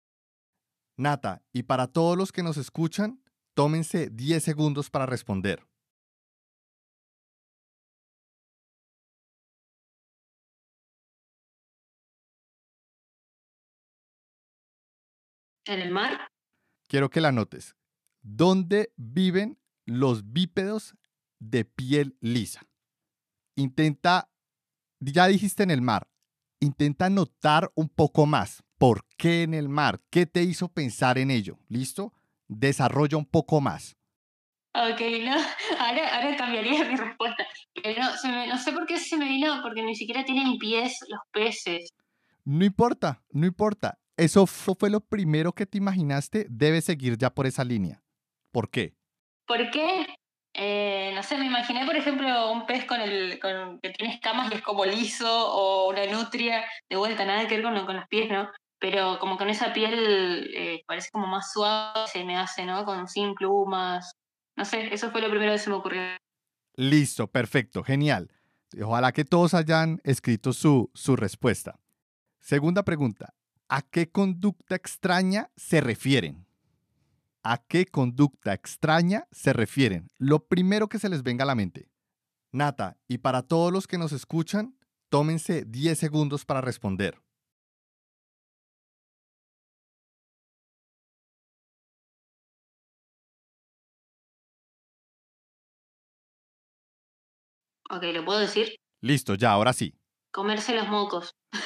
[0.95, 3.21] Nata, y para todos los que nos escuchan,
[3.55, 5.65] tómense 10 segundos para responder.
[15.65, 16.27] ¿En el mar?
[16.87, 17.75] Quiero que la notes.
[18.21, 20.95] ¿Dónde viven los bípedos
[21.39, 22.61] de piel lisa.
[23.55, 24.29] Intenta,
[24.99, 26.09] ya dijiste en el mar,
[26.59, 28.63] intenta notar un poco más.
[28.77, 30.01] ¿Por qué en el mar?
[30.09, 31.59] ¿Qué te hizo pensar en ello?
[31.69, 32.13] ¿Listo?
[32.47, 33.95] Desarrolla un poco más.
[34.75, 35.35] Ok, no,
[35.79, 37.45] ahora, cambiaría mi respuesta.
[37.85, 41.93] no, no sé por qué se me vino, porque ni siquiera tienen pies los peces.
[42.43, 43.99] No importa, no importa.
[44.17, 48.03] Eso fue lo primero que te imaginaste, debes seguir ya por esa línea.
[48.51, 48.95] ¿Por qué?
[49.45, 50.07] ¿Por qué?
[50.55, 54.51] Eh, no sé, me imaginé, por ejemplo, un pez con el con, que tiene escamas
[54.51, 58.07] y es como liso, o una nutria, de vuelta, nada que ver con, con los
[58.07, 58.49] pies, ¿no?
[58.79, 62.85] Pero como con esa piel eh, parece como más suave, se me hace, ¿no?
[62.85, 64.11] Con sin plumas.
[64.55, 66.01] No sé, eso fue lo primero que se me ocurrió.
[66.75, 68.29] Listo, perfecto, genial.
[68.81, 71.79] Ojalá que todos hayan escrito su, su respuesta.
[72.39, 73.33] Segunda pregunta.
[73.69, 76.45] ¿A qué conducta extraña se refieren?
[77.45, 80.07] ¿A qué conducta extraña se refieren?
[80.17, 81.89] Lo primero que se les venga a la mente.
[82.53, 84.77] Nata, y para todos los que nos escuchan,
[85.09, 87.21] tómense 10 segundos para responder.
[97.89, 98.77] Ok, ¿lo puedo decir?
[99.01, 99.93] Listo, ya, ahora sí.
[100.31, 101.35] Comerse los mocos.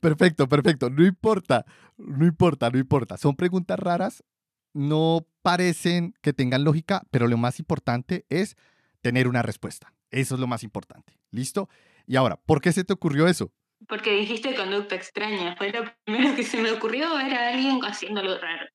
[0.00, 0.90] Perfecto, perfecto.
[0.90, 1.64] No importa,
[1.96, 3.16] no importa, no importa.
[3.16, 4.24] Son preguntas raras,
[4.72, 8.56] no parecen que tengan lógica, pero lo más importante es
[9.00, 9.92] tener una respuesta.
[10.10, 11.18] Eso es lo más importante.
[11.30, 11.68] ¿Listo?
[12.06, 13.52] Y ahora, ¿por qué se te ocurrió eso?
[13.88, 15.56] Porque dijiste conducta extraña.
[15.56, 18.66] Fue lo primero que se me ocurrió, era alguien haciéndolo raro.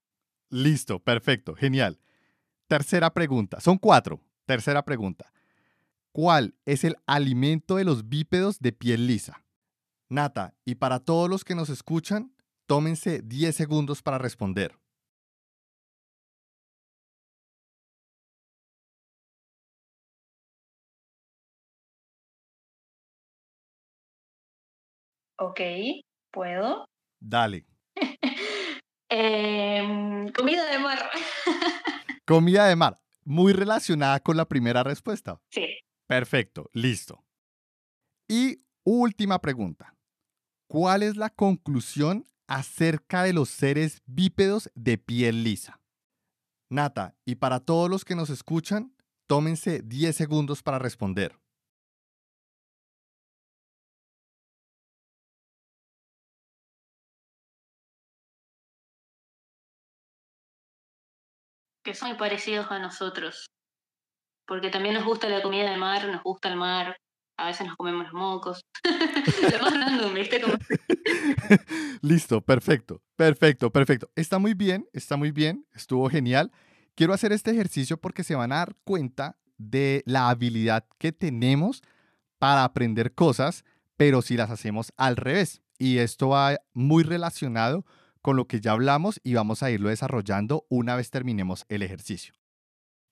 [0.50, 2.00] Listo, perfecto, genial.
[2.68, 3.60] Tercera pregunta.
[3.60, 4.22] Son cuatro.
[4.46, 5.32] Tercera pregunta.
[6.12, 9.44] ¿Cuál es el alimento de los bípedos de piel lisa?
[10.10, 12.36] Nata, y para todos los que nos escuchan,
[12.68, 14.78] tómense 10 segundos para responder.
[25.38, 25.60] Ok,
[26.32, 26.86] ¿puedo?
[27.20, 27.66] Dale.
[29.10, 31.10] Em, comida de mar.
[32.26, 35.40] Comida de mar, muy relacionada con la primera respuesta.
[35.52, 35.68] sí.
[36.08, 37.24] Perfecto, listo.
[38.28, 39.95] Y última pregunta.
[40.68, 45.80] ¿Cuál es la conclusión acerca de los seres bípedos de piel lisa?
[46.70, 48.96] Nata, y para todos los que nos escuchan,
[49.28, 51.40] tómense 10 segundos para responder.
[61.84, 63.46] Que son muy parecidos a nosotros.
[64.48, 66.98] Porque también nos gusta la comida de mar, nos gusta el mar.
[67.38, 68.66] A veces nos comemos los mocos.
[70.42, 70.58] Como...
[72.02, 74.10] Listo, perfecto, perfecto, perfecto.
[74.16, 76.52] Está muy bien, está muy bien, estuvo genial.
[76.96, 81.84] Quiero hacer este ejercicio porque se van a dar cuenta de la habilidad que tenemos
[82.40, 83.66] para aprender cosas,
[83.98, 85.62] pero si las hacemos al revés.
[85.78, 87.86] Y esto va muy relacionado
[88.22, 92.34] con lo que ya hablamos y vamos a irlo desarrollando una vez terminemos el ejercicio.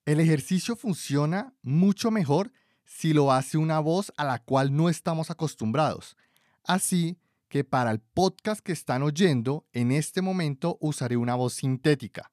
[0.06, 2.52] El ejercicio funciona mucho mejor
[2.84, 6.16] si lo hace una voz a la cual no estamos acostumbrados.
[6.64, 7.18] Así
[7.48, 12.30] que para el podcast que están oyendo, en este momento usaré una voz sintética.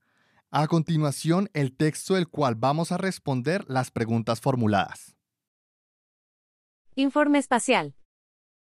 [0.49, 5.15] A continuación, el texto del cual vamos a responder las preguntas formuladas.
[6.95, 7.95] Informe espacial.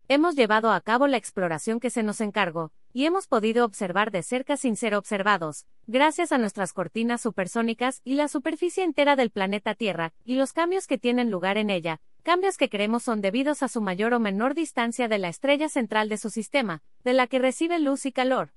[0.09, 4.23] Hemos llevado a cabo la exploración que se nos encargó, y hemos podido observar de
[4.23, 9.75] cerca sin ser observados, gracias a nuestras cortinas supersónicas y la superficie entera del planeta
[9.75, 13.69] Tierra, y los cambios que tienen lugar en ella, cambios que creemos son debidos a
[13.69, 17.39] su mayor o menor distancia de la estrella central de su sistema, de la que
[17.39, 18.53] recibe luz y calor.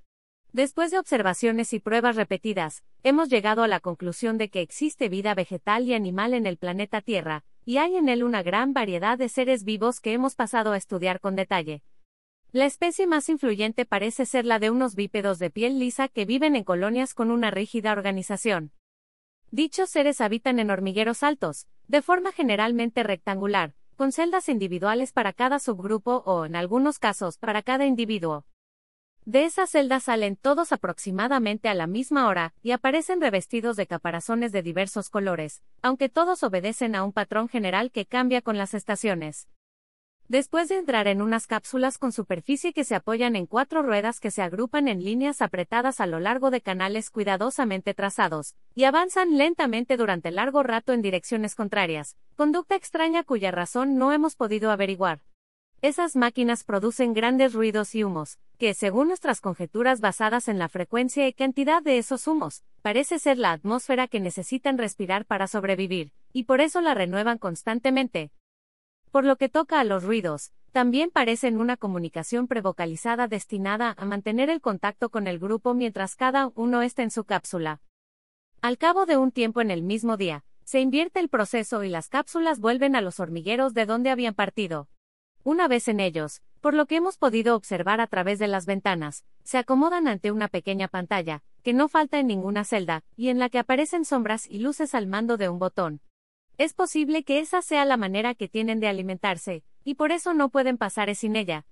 [0.52, 5.34] Después de observaciones y pruebas repetidas, hemos llegado a la conclusión de que existe vida
[5.34, 9.28] vegetal y animal en el planeta Tierra, y hay en él una gran variedad de
[9.28, 11.82] seres vivos que hemos pasado a estudiar con detalle.
[12.56, 16.56] La especie más influyente parece ser la de unos bípedos de piel lisa que viven
[16.56, 18.72] en colonias con una rígida organización.
[19.52, 25.60] Dichos seres habitan en hormigueros altos, de forma generalmente rectangular, con celdas individuales para cada
[25.60, 28.46] subgrupo o, en algunos casos, para cada individuo.
[29.26, 34.54] De esas celdas salen todos aproximadamente a la misma hora y aparecen revestidos de caparazones
[34.54, 39.50] de diversos colores, aunque todos obedecen a un patrón general que cambia con las estaciones.
[40.28, 44.32] Después de entrar en unas cápsulas con superficie que se apoyan en cuatro ruedas que
[44.32, 49.98] se agrupan en líneas apretadas a lo largo de canales cuidadosamente trazados, y avanzan lentamente
[49.98, 55.22] durante largo rato en direcciones contrarias, conducta extraña cuya razón no hemos podido averiguar.
[55.84, 61.28] Esas máquinas producen grandes ruidos y humos, que, según nuestras conjeturas basadas en la frecuencia
[61.28, 66.46] y cantidad de esos humos, parece ser la atmósfera que necesitan respirar para sobrevivir, y
[66.46, 68.32] por eso la renuevan constantemente.
[69.12, 74.50] Por lo que toca a los ruidos, también parecen una comunicación prevocalizada destinada a mantener
[74.50, 77.82] el contacto con el grupo mientras cada uno está en su cápsula.
[78.62, 82.10] Al cabo de un tiempo en el mismo día, se invierte el proceso y las
[82.10, 84.90] cápsulas vuelven a los hormigueros de donde habían partido.
[85.44, 89.24] Una vez en ellos, por lo que hemos podido observar a través de las ventanas,
[89.44, 93.50] se acomodan ante una pequeña pantalla, que no falta en ninguna celda, y en la
[93.50, 96.02] que aparecen sombras y luces al mando de un botón.
[96.58, 100.48] Es posible que esa sea la manera que tienen de alimentarse, y por eso no
[100.48, 101.66] pueden pasar sin ella.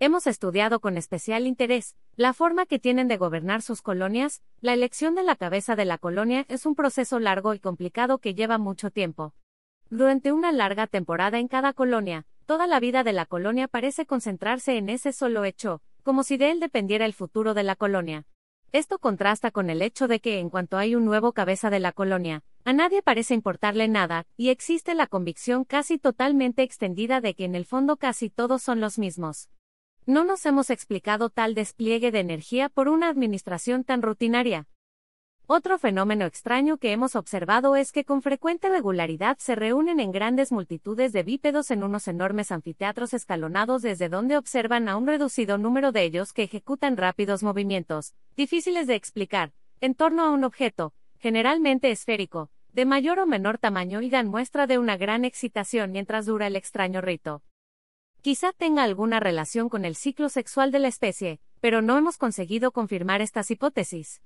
[0.00, 5.14] Hemos estudiado con especial interés la forma que tienen de gobernar sus colonias, la elección
[5.14, 8.90] de la cabeza de la colonia es un proceso largo y complicado que lleva mucho
[8.90, 9.34] tiempo.
[9.90, 14.78] Durante una larga temporada en cada colonia, toda la vida de la colonia parece concentrarse
[14.78, 18.24] en ese solo hecho, como si de él dependiera el futuro de la colonia.
[18.72, 21.92] Esto contrasta con el hecho de que en cuanto hay un nuevo cabeza de la
[21.92, 27.44] colonia, a nadie parece importarle nada, y existe la convicción casi totalmente extendida de que
[27.44, 29.48] en el fondo casi todos son los mismos.
[30.06, 34.66] No nos hemos explicado tal despliegue de energía por una administración tan rutinaria.
[35.50, 40.52] Otro fenómeno extraño que hemos observado es que con frecuente regularidad se reúnen en grandes
[40.52, 45.90] multitudes de bípedos en unos enormes anfiteatros escalonados desde donde observan a un reducido número
[45.90, 51.90] de ellos que ejecutan rápidos movimientos, difíciles de explicar, en torno a un objeto, generalmente
[51.90, 56.46] esférico, de mayor o menor tamaño y dan muestra de una gran excitación mientras dura
[56.46, 57.42] el extraño rito.
[58.22, 62.72] Quizá tenga alguna relación con el ciclo sexual de la especie, pero no hemos conseguido
[62.72, 64.22] confirmar estas hipótesis.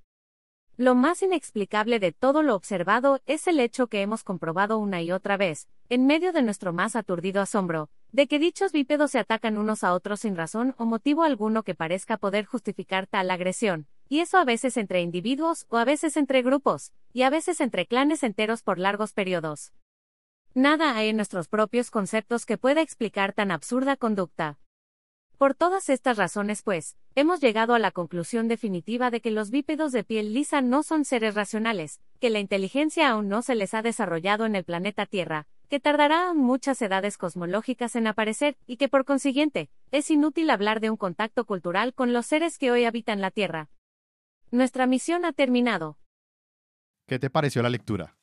[0.79, 5.13] Lo más inexplicable de todo lo observado es el hecho que hemos comprobado una y
[5.13, 9.59] otra vez, en medio de nuestro más aturdido asombro, de que dichos bípedos se atacan
[9.59, 14.21] unos a otros sin razón o motivo alguno que parezca poder justificar tal agresión, y
[14.21, 18.23] eso a veces entre individuos o a veces entre grupos, y a veces entre clanes
[18.23, 19.73] enteros por largos periodos.
[20.53, 24.59] Nada hay en nuestros propios conceptos que pueda explicar tan absurda conducta.
[25.39, 29.93] Por todas estas razones, pues, hemos llegado a la conclusión definitiva de que los bípedos
[29.93, 33.81] de piel lisa no son seres racionales, que la inteligencia aún no se les ha
[33.81, 39.07] desarrollado en el planeta Tierra, que tardará muchas edades cosmológicas en aparecer, y que por
[39.07, 43.31] consiguiente, es inútil hablar de un contacto cultural con los seres que hoy habitan la
[43.31, 43.71] Tierra.
[44.53, 45.97] Nuestra misión ha terminado.
[47.09, 48.19] ¿Qué te pareció la lectura?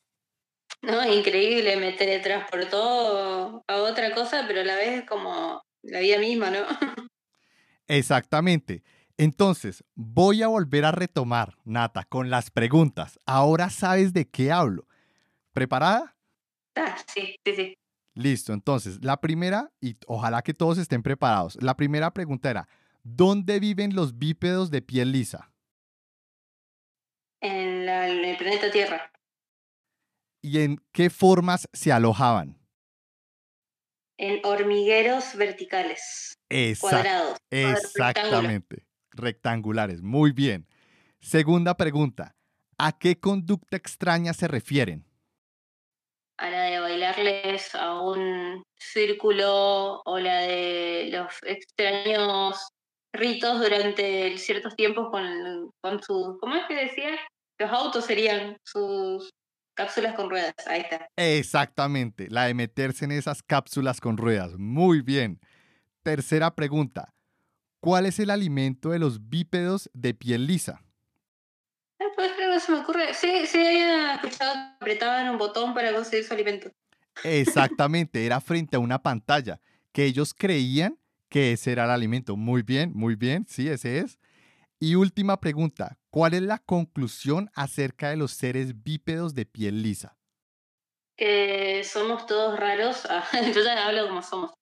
[0.80, 6.52] No, increíble, me teletransportó a otra cosa, pero a la vez como la vida misma,
[6.52, 6.58] ¿no?
[7.88, 8.84] Exactamente.
[9.16, 13.18] Entonces, voy a volver a retomar, Nata, con las preguntas.
[13.26, 14.86] Ahora sabes de qué hablo.
[15.52, 16.16] ¿Preparada?
[16.76, 17.74] Ah, sí, sí, sí.
[18.14, 22.68] Listo, entonces, la primera, y ojalá que todos estén preparados, la primera pregunta era,
[23.02, 25.49] ¿dónde viven los bípedos de piel lisa?
[28.06, 29.12] En, en el planeta Tierra.
[30.42, 32.60] ¿Y en qué formas se alojaban?
[34.20, 36.34] en hormigueros verticales.
[36.78, 37.38] cuadrados.
[37.50, 38.84] Exactamente.
[39.12, 40.02] Rectangulares.
[40.02, 40.68] Muy bien.
[41.20, 42.36] Segunda pregunta.
[42.76, 45.06] ¿A qué conducta extraña se refieren?
[46.36, 52.68] A la de bailarles a un círculo o la de los extraños
[53.12, 57.18] ritos durante ciertos tiempos con, con sus, ¿cómo es que decía?
[57.60, 59.30] Los autos serían sus
[59.74, 61.08] Cápsulas con ruedas, ahí está.
[61.16, 64.58] Exactamente, la de meterse en esas cápsulas con ruedas.
[64.58, 65.40] Muy bien.
[66.02, 67.14] Tercera pregunta.
[67.80, 70.82] ¿Cuál es el alimento de los bípedos de piel lisa?
[71.98, 73.14] Ah, pues no se me ocurre.
[73.14, 76.70] Sí, sí, había escuchado que apretaban un botón para conseguir su alimento.
[77.24, 79.60] Exactamente, era frente a una pantalla
[79.92, 80.98] que ellos creían
[81.30, 82.36] que ese era el alimento.
[82.36, 84.18] Muy bien, muy bien, sí, ese es.
[84.82, 90.16] Y última pregunta, ¿cuál es la conclusión acerca de los seres bípedos de piel lisa?
[91.18, 93.22] Que somos todos raros, ah,
[93.54, 94.54] yo ya hablo como somos,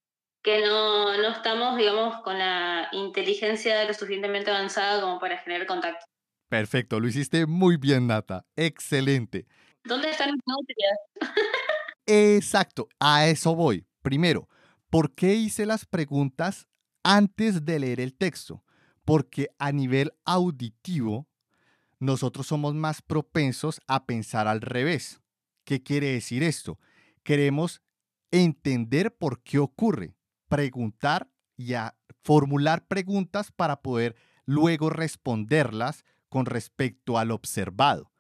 [0.43, 6.05] que no, no estamos, digamos, con la inteligencia lo suficientemente avanzada como para generar contacto.
[6.49, 8.45] Perfecto, lo hiciste muy bien, Nata.
[8.57, 9.47] Excelente.
[9.85, 10.99] ¿Dónde están mis nutrias?
[12.07, 13.87] Exacto, a eso voy.
[14.03, 14.49] Primero,
[14.91, 16.67] ¿por qué hice las preguntas
[17.05, 18.65] antes de leer el texto?
[19.09, 21.27] Porque a nivel auditivo
[21.99, 25.23] nosotros somos más propensos a pensar al revés.
[25.65, 26.79] ¿Qué quiere decir esto?
[27.23, 27.81] Queremos
[28.31, 30.15] entender por qué ocurre,
[30.51, 31.73] preguntar y
[32.23, 38.13] formular preguntas para poder luego responderlas con respecto al observado.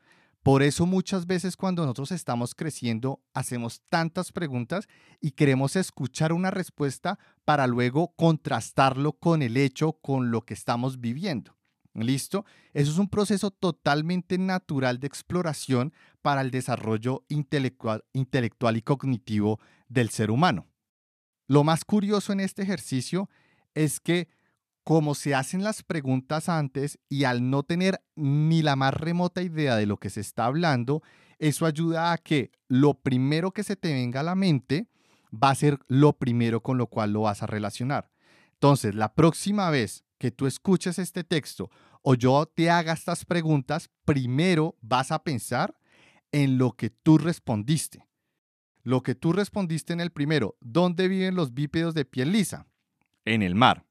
[0.49, 4.89] Por eso muchas veces cuando nosotros estamos creciendo hacemos tantas preguntas
[5.21, 11.03] y queremos escuchar una respuesta para luego contrastarlo con el hecho, con lo que estamos
[11.03, 11.55] viviendo.
[11.93, 12.47] ¿Listo?
[12.73, 15.93] Eso es un proceso totalmente natural de exploración
[16.23, 20.67] para el desarrollo intelectual, intelectual y cognitivo del ser humano.
[21.47, 23.29] Lo más curioso en este ejercicio
[23.75, 24.29] es que
[24.89, 29.77] como se hacen las preguntas antes y al no tener ni la más remota idea
[29.77, 31.03] de lo que se está hablando,
[31.39, 34.89] eso ayuda a que lo primero que se te venga a la mente
[35.31, 38.11] va a ser lo primero con lo cual lo vas a relacionar.
[38.55, 41.71] Entonces, la próxima vez que tú escuches este texto
[42.01, 45.77] o yo te haga estas preguntas, primero vas a pensar
[46.33, 48.07] en lo que tú respondiste.
[48.85, 52.67] Lo que tú respondiste en el primero, ¿dónde viven los bípedos de piel lisa?
[53.27, 53.85] En el mar.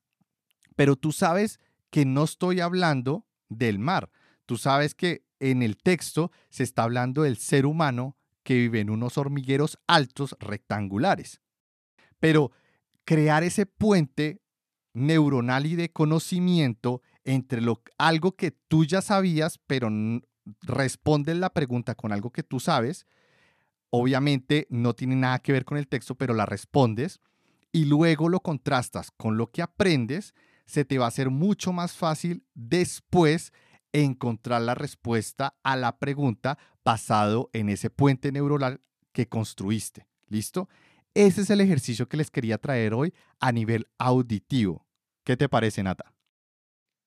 [0.78, 1.59] Pero tú sabes
[1.89, 4.11] que no estoy hablando del mar.
[4.45, 8.91] Tú sabes que en el texto se está hablando del ser humano que vive en
[8.91, 11.41] unos hormigueros altos rectangulares.
[12.19, 12.51] Pero
[13.05, 14.39] crear ese puente
[14.93, 19.89] neuronal y de conocimiento entre lo, algo que tú ya sabías, pero
[20.61, 23.07] responde la pregunta con algo que tú sabes,
[23.89, 27.19] obviamente no tiene nada que ver con el texto, pero la respondes
[27.71, 30.34] y luego lo contrastas con lo que aprendes,
[30.68, 33.51] se te va a hacer mucho más fácil después
[33.93, 38.82] encontrar la respuesta a la pregunta basado en ese puente neuronal
[39.13, 40.05] que construiste.
[40.28, 40.70] ¿Listo?
[41.13, 44.86] Ese es el ejercicio que les quería traer hoy a nivel auditivo.
[45.24, 46.13] ¿Qué te parece, Nata?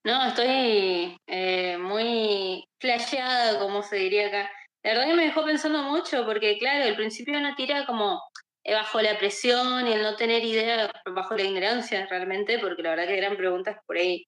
[0.05, 4.51] No, estoy eh, muy flasheada, como se diría acá.
[4.83, 8.19] La verdad que me dejó pensando mucho, porque claro, al principio uno tira como
[8.65, 13.07] bajo la presión y el no tener idea, bajo la ignorancia realmente, porque la verdad
[13.07, 14.27] que eran preguntas por ahí.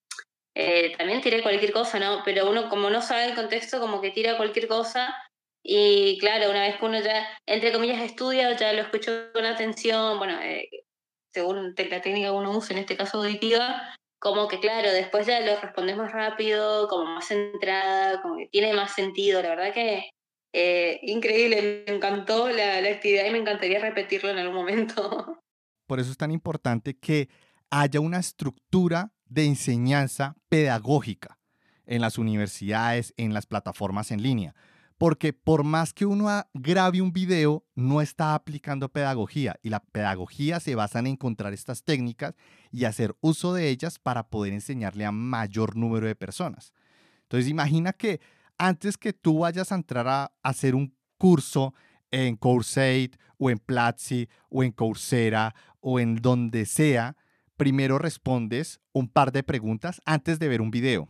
[0.54, 2.22] Eh, también tiré cualquier cosa, ¿no?
[2.24, 5.14] Pero uno como no sabe el contexto, como que tira cualquier cosa
[5.62, 10.18] y claro, una vez que uno ya, entre comillas, estudia, ya lo escucho con atención,
[10.18, 10.68] bueno, eh,
[11.32, 15.40] según la técnica que uno usa, en este caso auditiva, como que claro, después ya
[15.40, 20.10] lo respondes más rápido, como más centrada, como que tiene más sentido, la verdad que
[20.52, 25.42] eh, increíble, me encantó la, la actividad y me encantaría repetirlo en algún momento.
[25.86, 27.28] Por eso es tan importante que
[27.70, 31.38] haya una estructura de enseñanza pedagógica
[31.86, 34.54] en las universidades, en las plataformas en línea.
[34.98, 39.58] Porque por más que uno grabe un video, no está aplicando pedagogía.
[39.62, 42.34] Y la pedagogía se basa en encontrar estas técnicas
[42.70, 46.72] y hacer uso de ellas para poder enseñarle a mayor número de personas.
[47.22, 48.20] Entonces imagina que
[48.58, 51.74] antes que tú vayas a entrar a hacer un curso
[52.10, 57.16] en Coursate o en Platzi o en Coursera o en donde sea,
[57.56, 61.08] primero respondes un par de preguntas antes de ver un video.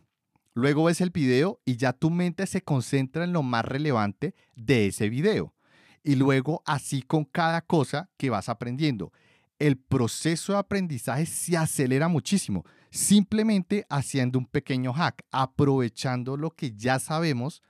[0.55, 4.86] Luego ves el video y ya tu mente se concentra en lo más relevante de
[4.86, 5.55] ese video.
[6.03, 9.12] Y luego así con cada cosa que vas aprendiendo.
[9.59, 16.72] El proceso de aprendizaje se acelera muchísimo simplemente haciendo un pequeño hack, aprovechando lo que
[16.76, 17.62] ya sabemos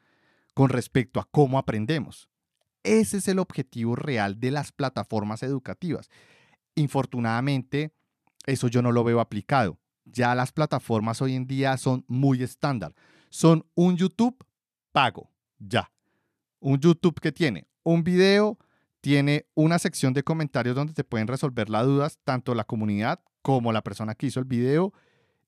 [0.53, 2.29] con respecto a cómo aprendemos.
[2.83, 6.11] Ese es el objetivo real de las plataformas educativas.
[6.75, 7.95] Infortunadamente,
[8.47, 9.79] eso yo no lo veo aplicado.
[10.05, 12.93] Ya las plataformas hoy en día son muy estándar.
[13.31, 14.45] Son un YouTube
[14.91, 15.91] pago, ya.
[16.59, 18.59] Un YouTube que tiene un video,
[19.01, 23.73] tiene una sección de comentarios donde te pueden resolver las dudas, tanto la comunidad como
[23.73, 24.93] la persona que hizo el video,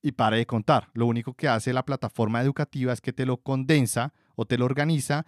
[0.04, 0.90] y pare de contar.
[0.92, 4.66] Lo único que hace la plataforma educativa es que te lo condensa o te lo
[4.66, 5.24] organiza,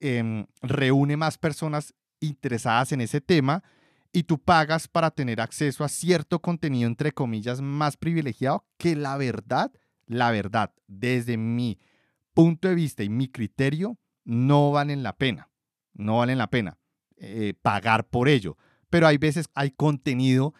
[0.00, 3.62] em, reúne más personas interesadas en ese tema
[4.12, 9.16] y tú pagas para tener acceso a cierto contenido, entre comillas, más privilegiado que la
[9.16, 9.70] verdad,
[10.06, 11.78] la verdad, desde mi
[12.34, 15.48] punto de vista y mi criterio, no valen la pena.
[15.94, 16.76] No valen la pena
[17.18, 18.58] eh, pagar por ello.
[18.90, 20.54] Pero hay veces hay contenido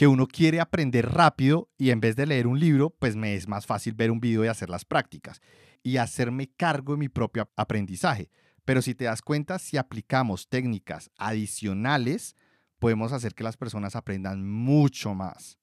[0.00, 3.46] que uno quiere aprender rápido y en vez de leer un libro, pues me es
[3.46, 5.42] más fácil ver un video y hacer las prácticas
[5.82, 8.30] y hacerme cargo de mi propio aprendizaje.
[8.64, 12.34] Pero si te das cuenta, si aplicamos técnicas adicionales,
[12.78, 15.58] podemos hacer que las personas aprendan mucho más.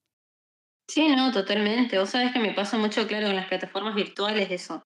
[0.88, 1.98] Sí, no, totalmente.
[1.98, 4.84] Vos sabés que me pasa mucho claro con las plataformas virtuales eso.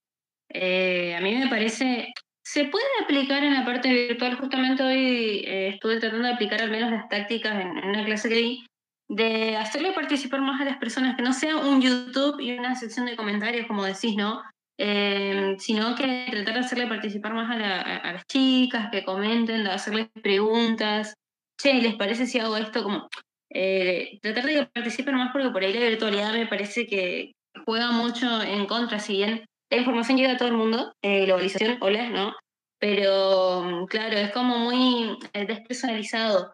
[0.48, 5.68] Eh, a mí me parece, se puede aplicar en la parte virtual, justamente hoy eh,
[5.74, 8.66] estuve tratando de aplicar al menos las tácticas en, una clase que di,
[9.12, 13.06] de hacerle participar más a las personas, que no sea un YouTube y una sección
[13.06, 14.42] de comentarios, como decís, ¿no?
[14.78, 19.70] Eh, sino que tratar de hacerle participar más a, a, las chicas, que comenten, de
[19.70, 21.14] hacerles preguntas,
[21.62, 22.84] che, ¿les parece si hago esto?
[22.84, 23.10] Como
[23.50, 27.34] eh, tratar de que participen más porque por ahí la virtualidad me parece que
[27.66, 31.80] juega mucho en contra, si bien la información llega a todo el mundo, eh, globalización,
[31.82, 32.34] hola, ¿no?
[32.80, 36.54] Pero mm, claro, es como muy eh, despersonalizado.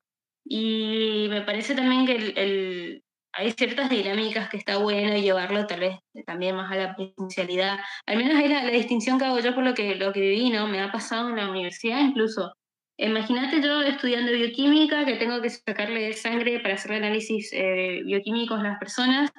[0.50, 6.00] Y me parece también que el, hay ciertas dinámicas que está bueno llevarlo tal vez
[6.26, 7.80] también más a la presencialidad.
[8.06, 10.50] Al menos es la, la, distinción que hago yo por lo que, lo que viví,
[10.50, 10.68] ¿no?
[10.68, 12.54] Me ha pasado en la universidad incluso.
[12.98, 18.64] Imagínate yo estudiando bioquímica, que tengo que sacarle sangre para hacer análisis eh, bioquímicos a
[18.64, 19.30] las personas.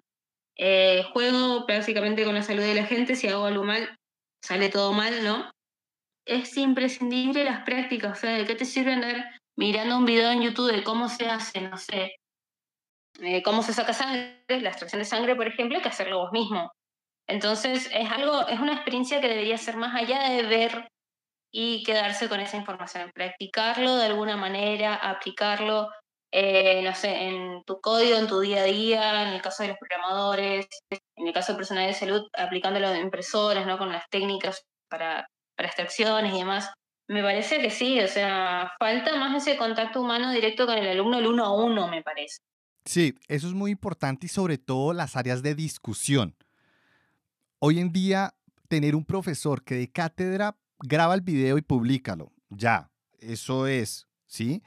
[0.57, 3.97] Eh, juego básicamente con la salud de la gente, si hago algo mal,
[4.45, 5.51] sale todo mal, ¿no?
[6.25, 10.43] Es imprescindible las prácticas, o sea, ¿de qué te sirve andar mirando un video en
[10.43, 12.13] YouTube de cómo se hace, no sé,
[13.21, 16.71] eh, cómo se saca sangre, la extracción de sangre, por ejemplo, que hacerlo vos mismo?
[17.27, 20.89] Entonces, es algo, es una experiencia que debería ser más allá de ver
[21.53, 25.89] y quedarse con esa información, practicarlo de alguna manera, aplicarlo,
[26.33, 29.71] eh, no sé, en tu código, en tu día a día, en el caso de
[29.71, 30.69] los programadores,
[31.17, 33.77] en el caso de personal de salud, aplicándolo en impresoras, ¿no?
[33.77, 36.71] Con las técnicas para, para extracciones y demás.
[37.09, 41.19] Me parece que sí, o sea, falta más ese contacto humano directo con el alumno,
[41.19, 42.39] el uno a uno, me parece.
[42.85, 46.37] Sí, eso es muy importante y sobre todo las áreas de discusión.
[47.59, 48.35] Hoy en día,
[48.69, 54.63] tener un profesor que de cátedra graba el video y públicalo, ya, eso es, ¿sí?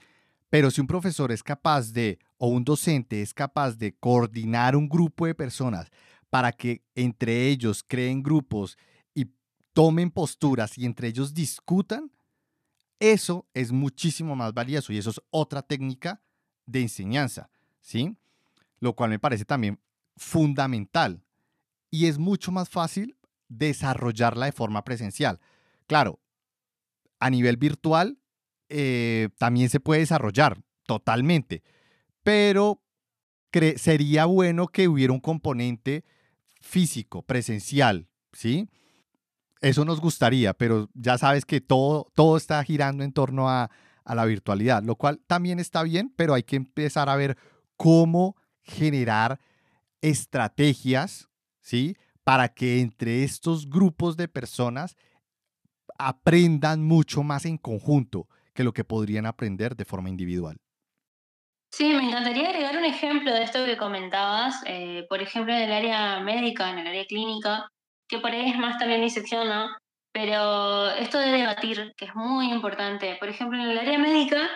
[0.49, 4.89] Pero si un profesor es capaz de, o un docente es capaz de coordinar un
[4.89, 5.89] grupo de personas
[6.29, 8.77] para que entre ellos creen grupos
[9.13, 9.27] y
[9.73, 12.11] tomen posturas y entre ellos discutan,
[13.01, 16.21] eso es muchísimo más valioso y eso es otra técnica
[16.67, 17.49] de enseñanza,
[17.81, 18.15] ¿sí?
[18.79, 19.79] Lo cual me parece también
[20.15, 21.23] fundamental
[21.89, 23.17] y es mucho más fácil
[23.49, 25.39] desarrollarla de forma presencial.
[25.87, 26.19] Claro,
[27.19, 28.19] a nivel virtual
[28.69, 31.63] eh, también se puede desarrollar totalmente,
[32.23, 32.83] pero
[33.77, 36.05] sería bueno que hubiera un componente
[36.61, 38.69] físico, presencial, ¿sí?
[39.61, 43.69] Eso nos gustaría, pero ya sabes que todo, todo está girando en torno a,
[44.03, 47.37] a la virtualidad, lo cual también está bien, pero hay que empezar a ver
[47.77, 49.39] cómo generar
[50.01, 51.29] estrategias,
[51.61, 51.95] ¿sí?
[52.23, 54.95] Para que entre estos grupos de personas
[55.97, 60.57] aprendan mucho más en conjunto que lo que podrían aprender de forma individual.
[61.71, 65.71] Sí, me encantaría agregar un ejemplo de esto que comentabas, eh, por ejemplo, en el
[65.71, 67.71] área médica, en el área clínica,
[68.11, 69.69] que por ahí es más también mi sección, ¿no?
[70.13, 73.15] Pero esto de debatir, que es muy importante.
[73.15, 74.49] Por ejemplo, en el área médica,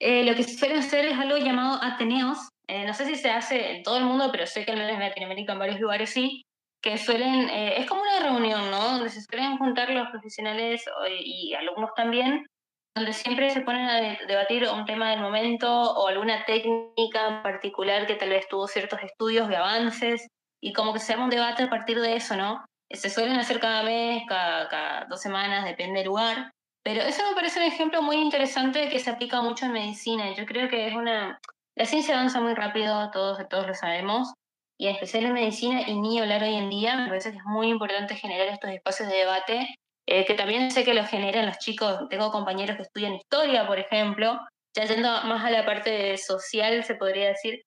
[0.00, 2.48] eh, lo que se suele hacer es algo llamado Ateneos.
[2.66, 5.52] Eh, no sé si se hace en todo el mundo, pero sé que en Latinoamérica,
[5.52, 6.42] en varios lugares sí,
[6.82, 8.92] que suelen, es como una reunión, ¿no?
[8.92, 10.84] Donde se suelen juntar los profesionales
[11.20, 12.46] y alumnos también
[12.94, 18.06] donde siempre se ponen a debatir un tema del momento o alguna técnica en particular
[18.06, 20.26] que tal vez tuvo ciertos estudios de avances
[20.62, 22.64] y como que se arma un debate a partir de eso, ¿no?
[22.92, 27.60] Se suelen hacer cada mes, cada, dos semanas, depende del lugar, pero eso me parece
[27.60, 30.34] un ejemplo muy interesante que se aplica mucho en medicina.
[30.34, 31.40] Yo creo que es una...
[31.74, 34.34] La ciencia avanza muy rápido, todos, todos lo sabemos,
[34.78, 37.44] y en especial en medicina y ni hablar hoy en día, me parece que es
[37.44, 39.68] muy importante generar estos espacios de debate
[40.06, 42.08] eh, que también sé que lo generan los chicos.
[42.10, 44.40] Tengo compañeros que estudian historia, por ejemplo,
[44.74, 47.62] ya yendo más a la parte social, se podría decir.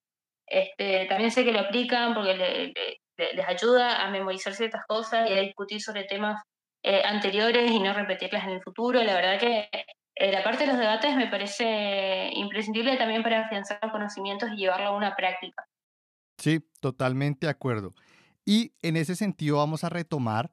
[0.46, 2.74] Este, también sé que lo aplican porque
[3.16, 6.42] les ayuda a memorizar ciertas cosas y a discutir sobre temas
[6.82, 9.02] eh, anteriores y no repetirlas en el futuro.
[9.02, 9.68] La verdad que
[10.14, 14.56] eh, la parte de los debates me parece imprescindible también para afianzar los conocimientos y
[14.56, 15.64] llevarlo a una práctica.
[16.38, 17.94] Sí, totalmente de acuerdo.
[18.44, 20.52] Y en ese sentido vamos a retomar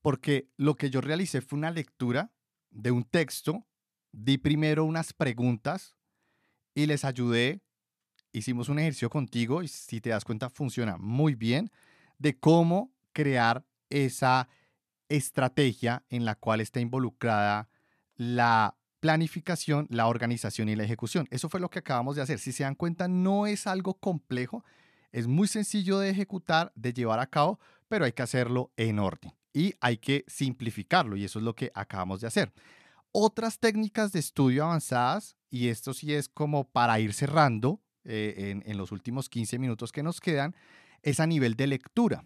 [0.00, 2.32] porque lo que yo realicé fue una lectura
[2.70, 3.66] de un texto,
[4.12, 5.96] di primero unas preguntas
[6.74, 7.62] y les ayudé,
[8.32, 11.70] hicimos un ejercicio contigo y si te das cuenta funciona muy bien,
[12.18, 14.48] de cómo crear esa
[15.08, 17.68] estrategia en la cual está involucrada
[18.16, 21.28] la planificación, la organización y la ejecución.
[21.30, 22.38] Eso fue lo que acabamos de hacer.
[22.38, 24.64] Si se dan cuenta, no es algo complejo,
[25.12, 29.32] es muy sencillo de ejecutar, de llevar a cabo, pero hay que hacerlo en orden
[29.52, 32.52] y hay que simplificarlo y eso es lo que acabamos de hacer.
[33.12, 38.76] Otras técnicas de estudio avanzadas, y esto sí es como para ir cerrando eh, en,
[38.76, 40.56] los últimos 15 minutos que nos quedan,
[41.04, 42.24] es a nivel de lectura.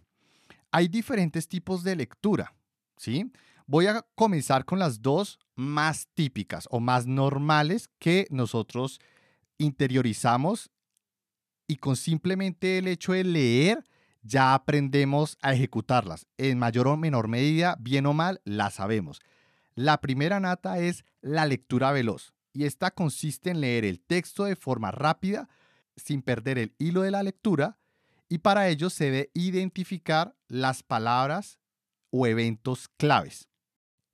[0.71, 2.55] Hay diferentes tipos de lectura,
[2.97, 3.31] ¿sí?
[3.67, 9.01] Voy a comenzar con las dos más típicas o más normales que nosotros
[9.59, 10.71] interiorizamos
[11.67, 13.85] y con simplemente el hecho de leer
[14.23, 16.27] ya aprendemos a ejecutarlas.
[16.39, 19.21] En mayor o menor medida, bien o mal, las sabemos.
[19.75, 24.57] La primera nata es la lectura veloz y esta consiste en leer el texto de
[24.57, 25.49] forma rápida
[25.97, 27.79] sin perder el hilo de la lectura
[28.29, 31.59] y para ello se debe identificar las palabras
[32.11, 33.49] o eventos claves.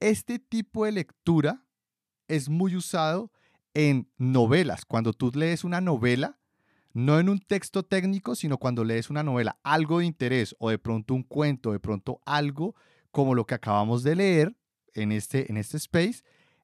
[0.00, 1.64] Este tipo de lectura
[2.28, 3.30] es muy usado
[3.74, 4.84] en novelas.
[4.84, 6.38] Cuando tú lees una novela,
[6.92, 10.78] no en un texto técnico, sino cuando lees una novela, algo de interés o de
[10.78, 12.74] pronto un cuento, de pronto algo
[13.10, 14.56] como lo que acabamos de leer
[14.94, 16.22] en este, en este space,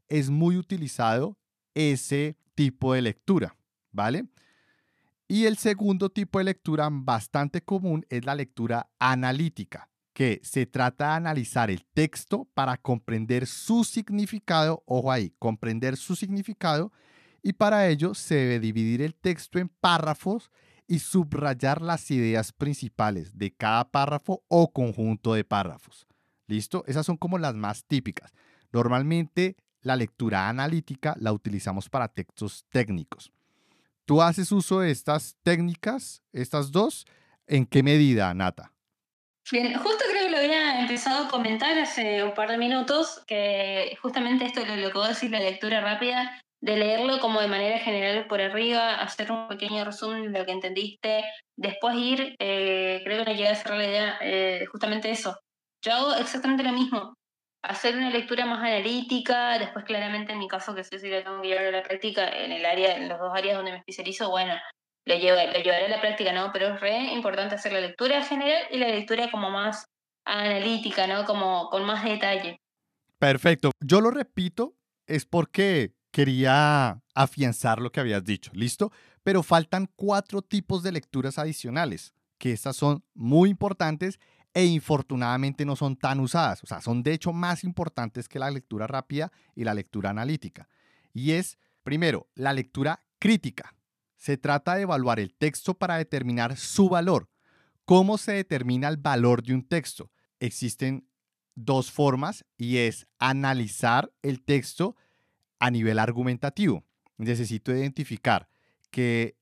[0.08, 1.36] es muy utilizado
[1.74, 3.56] ese tipo de lectura,
[3.92, 4.28] ¿vale?
[5.30, 11.10] Y el segundo tipo de lectura bastante común es la lectura analítica, que se trata
[11.10, 16.90] de analizar el texto para comprender su significado, ojo ahí, comprender su significado
[17.44, 20.50] y para ello se debe dividir el texto en párrafos
[20.88, 26.08] y subrayar las ideas principales de cada párrafo o conjunto de párrafos.
[26.48, 26.82] ¿Listo?
[26.88, 28.32] Esas son como las más típicas.
[28.72, 33.30] Normalmente la lectura analítica la utilizamos para textos técnicos.
[34.10, 37.06] ¿Tú haces uso de estas técnicas, estas dos?
[37.46, 38.72] ¿En qué medida, Nata?
[39.52, 43.96] Bien, justo creo que lo había empezado a comentar hace un par de minutos que
[44.02, 48.26] justamente esto lo, que vos decís, la lectura rápida, de leerlo como de manera general
[48.26, 51.22] por arriba, hacer un pequeño resumen de lo que entendiste,
[51.56, 55.38] después ir, eh, creo que no llegué a cerrar la idea, eh, justamente eso.
[55.84, 57.14] Yo hago exactamente lo mismo,
[57.62, 61.42] hacer una lectura más analítica, después claramente en mi caso que sé si lo tengo
[61.42, 64.30] que llevar a la práctica en el área, en los dos áreas donde me especializo,
[64.30, 64.54] bueno,
[65.06, 66.50] lo, llevo, lo llevaré a la práctica, ¿no?
[66.52, 69.84] Pero es re importante hacer la lectura general y la lectura como más
[70.24, 71.24] analítica, ¿no?
[71.24, 72.60] Como con más detalle.
[73.18, 73.70] Perfecto.
[73.80, 74.74] Yo lo repito,
[75.06, 78.90] es porque quería afianzar lo que habías dicho, ¿listo?
[79.22, 84.18] Pero faltan cuatro tipos de lecturas adicionales, que estas son muy importantes
[84.52, 86.62] e infortunadamente no son tan usadas.
[86.64, 90.68] O sea, son de hecho más importantes que la lectura rápida y la lectura analítica.
[91.12, 93.74] Y es, primero, la lectura crítica.
[94.16, 97.28] Se trata de evaluar el texto para determinar su valor.
[97.84, 100.10] ¿Cómo se determina el valor de un texto?
[100.38, 101.06] Existen
[101.54, 104.96] dos formas y es analizar el texto
[105.58, 106.84] a nivel argumentativo.
[107.16, 108.48] Necesito identificar
[108.90, 109.36] que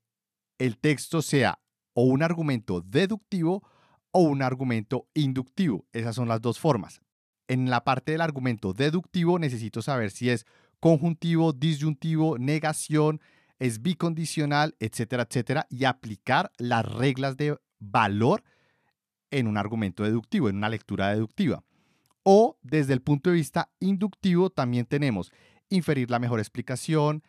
[0.59, 1.61] el texto sea
[1.95, 3.63] o un argumento deductivo
[4.11, 5.87] o un argumento inductivo.
[5.93, 7.01] Esas son las dos formas.
[7.47, 10.47] En la parte del argumento deductivo necesito saber si es
[10.81, 13.21] conjuntivo, disyuntivo, negación,
[13.59, 18.45] es bicondicional, etcétera, etcétera, y aplicar las reglas de valor
[19.31, 21.65] en un argumento deductivo, en una lectura deductiva.
[22.23, 25.33] O desde el punto de vista inductivo también tenemos
[25.71, 27.23] inferir la mejor explicación,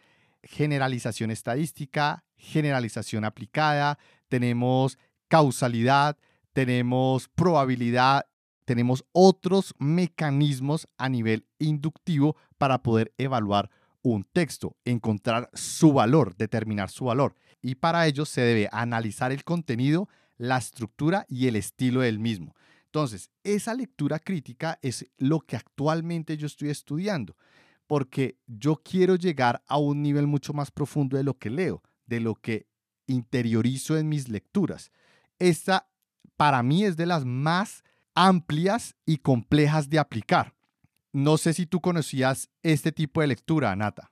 [0.44, 6.18] generalización estadística, generalización aplicada, tenemos causalidad,
[6.60, 8.26] tenemos probabilidad,
[8.66, 13.70] tenemos otros mecanismos a nivel inductivo para poder evaluar
[14.02, 17.34] un texto, encontrar su valor, determinar su valor.
[17.62, 22.54] Y para ello se debe analizar el contenido, la estructura y el estilo del mismo.
[22.88, 27.38] Entonces, esa lectura crítica es lo que actualmente yo estoy estudiando
[27.88, 32.20] porque yo quiero llegar a un nivel mucho más profundo de lo que leo, de
[32.20, 32.68] lo que
[33.08, 34.92] interiorizo en mis lecturas.
[35.40, 35.89] Esta
[36.40, 37.84] para mí es de las más
[38.16, 40.54] amplias y complejas de aplicar.
[41.12, 44.10] No sé si tú conocías este tipo de lectura, Nata.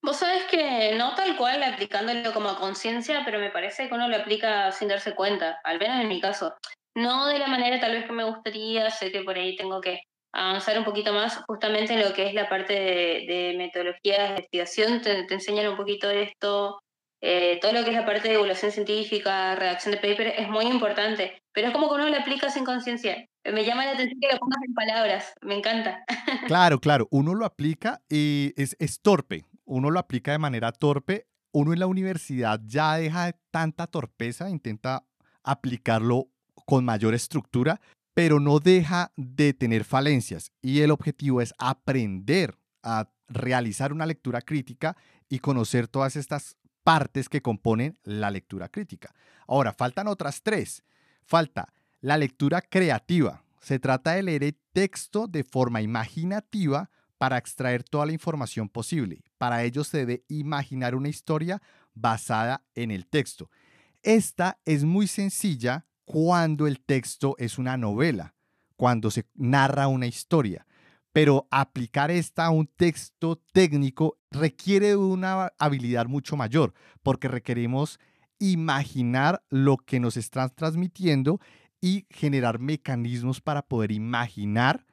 [0.00, 4.16] Vos sabés que no tal cual aplicándolo como conciencia, pero me parece que uno lo
[4.16, 6.54] aplica sin darse cuenta, al menos en mi caso.
[6.94, 10.02] No de la manera tal vez que me gustaría, sé que por ahí tengo que
[10.32, 15.02] avanzar un poquito más justamente en lo que es la parte de, metodología de investigación,
[15.02, 16.78] te, enseñan un poquito de esto,
[17.26, 20.66] eh, todo lo que es la parte de evaluación científica, redacción de paper, es muy
[20.66, 23.26] importante, pero es como que uno lo aplica sin conciencia.
[23.50, 26.04] Me llama la atención que lo pongas en palabras, me encanta.
[26.46, 31.26] Claro, claro, uno lo aplica y es, es torpe, uno lo aplica de manera torpe,
[31.50, 35.06] uno en la universidad ya deja de tanta torpeza, intenta
[35.42, 36.28] aplicarlo
[36.66, 37.80] con mayor estructura,
[38.12, 44.42] pero no deja de tener falencias y el objetivo es aprender a realizar una lectura
[44.42, 44.94] crítica
[45.30, 49.14] y conocer todas estas partes que componen la lectura crítica.
[49.48, 50.84] Ahora, faltan otras tres.
[51.24, 53.42] Falta la lectura creativa.
[53.60, 59.24] Se trata de leer el texto de forma imaginativa para extraer toda la información posible.
[59.38, 61.62] Para ello se debe imaginar una historia
[61.94, 63.50] basada en el texto.
[64.02, 68.34] Esta es muy sencilla cuando el texto es una novela,
[68.76, 70.66] cuando se narra una historia.
[71.14, 78.00] Pero aplicar esta a un texto técnico requiere una habilidad mucho mayor, porque requerimos
[78.40, 81.38] imaginar lo que nos están transmitiendo
[81.80, 84.84] y generar mecanismos para poder imaginar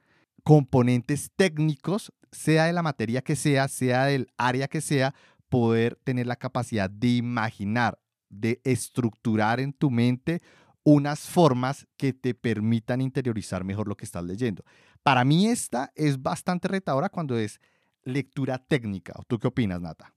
[0.44, 5.16] componentes técnicos, sea de la materia que sea, sea del área que sea,
[5.48, 7.98] poder tener la capacidad de imaginar,
[8.28, 10.40] de estructurar en tu mente
[10.84, 14.64] unas formas que te permitan interiorizar mejor lo que estás leyendo.
[15.02, 17.60] Para mí esta es bastante retadora cuando es
[18.04, 19.14] lectura técnica.
[19.26, 20.14] ¿Tú qué opinas, Nata?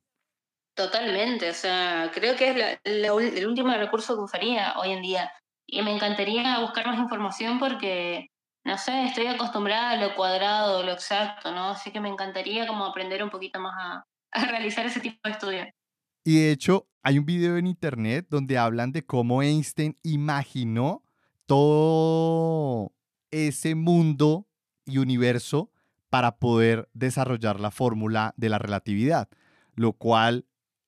[0.75, 5.31] Totalmente, o sea, creo que es el último recurso que usaría hoy en día.
[5.65, 8.27] Y me encantaría buscar más información porque,
[8.63, 11.69] no sé, estoy acostumbrada a lo cuadrado, lo exacto, ¿no?
[11.69, 15.31] Así que me encantaría como aprender un poquito más a, a realizar ese tipo de
[15.31, 15.67] estudios.
[16.23, 21.03] Y de hecho, hay un video en internet donde hablan de cómo Einstein imaginó
[21.45, 22.91] todo
[23.31, 24.47] ese mundo
[24.85, 25.71] y universo
[26.09, 29.29] para poder desarrollar la fórmula de la relatividad,
[29.75, 30.45] lo cual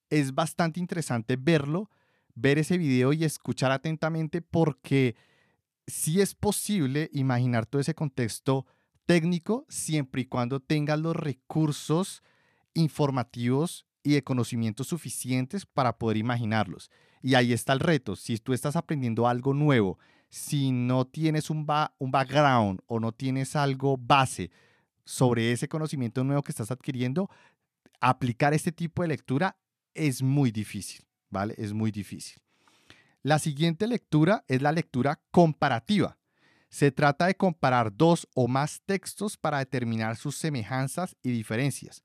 [0.09, 1.89] es bastante interesante verlo,
[2.35, 5.15] ver ese video y escuchar atentamente porque
[5.87, 8.65] sí es posible imaginar todo ese contexto
[9.05, 12.21] técnico siempre y cuando tengas los recursos
[12.73, 16.91] informativos y de conocimientos suficientes para poder imaginarlos.
[17.21, 18.15] Y ahí está el reto.
[18.15, 19.97] Si tú estás aprendiendo algo nuevo
[20.29, 21.65] si no tienes un,
[21.97, 24.51] un background o no tienes algo base
[25.05, 27.29] sobre ese conocimiento nuevo que estás adquiriendo,
[28.01, 29.57] aplicar este tipo de lectura
[29.93, 31.55] es muy difícil, ¿vale?
[31.57, 32.41] Es muy difícil.
[33.23, 36.17] La siguiente lectura es la lectura comparativa.
[36.69, 42.03] Se trata de comparar dos o más textos para determinar sus semejanzas y diferencias.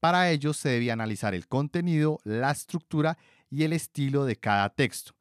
[0.00, 3.18] Para ello se debe analizar el contenido, la estructura
[3.50, 5.14] y el estilo de cada texto.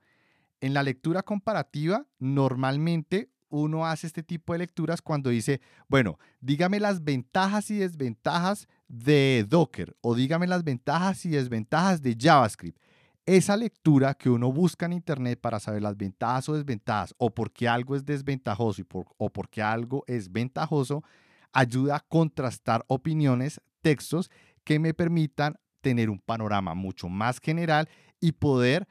[0.64, 5.60] En la lectura comparativa, normalmente uno hace este tipo de lecturas cuando dice,
[5.90, 12.16] bueno, dígame las ventajas y desventajas de Docker o dígame las ventajas y desventajas de
[12.18, 12.80] JavaScript.
[13.26, 17.52] Esa lectura que uno busca en Internet para saber las ventajas o desventajas o por
[17.52, 18.86] qué algo es desventajoso y
[19.18, 21.04] o por qué algo es ventajoso,
[21.52, 24.32] ayuda a contrastar opiniones, textos
[24.64, 27.90] que me permitan tener un panorama mucho más general
[28.22, 28.88] y poder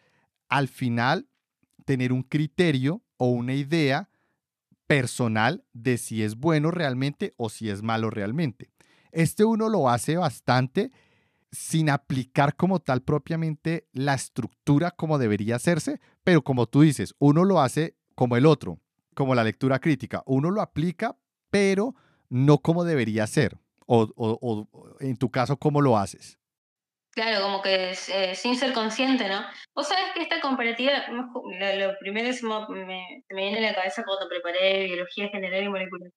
[0.51, 1.27] al final
[1.85, 4.09] tener un criterio o una idea
[4.87, 8.71] personal de si es bueno realmente o si es malo realmente.
[9.11, 10.91] Este uno lo hace bastante
[11.51, 17.45] sin aplicar como tal propiamente la estructura como debería hacerse, pero como tú dices, uno
[17.45, 18.81] lo hace como el otro,
[19.15, 20.23] como la lectura crítica.
[20.27, 21.17] Uno lo aplica,
[21.51, 21.95] pero
[22.31, 23.59] no como debería ser.
[23.87, 24.69] O, o,
[25.01, 26.39] en tu caso, ¿cómo lo haces?
[27.15, 29.45] Claro, como que eh, sin ser consciente, ¿no?
[29.75, 34.29] Vos sabés que esta comparativa, lo, primero que me, me, viene a la cabeza cuando
[34.29, 36.11] preparé biología general y molecular.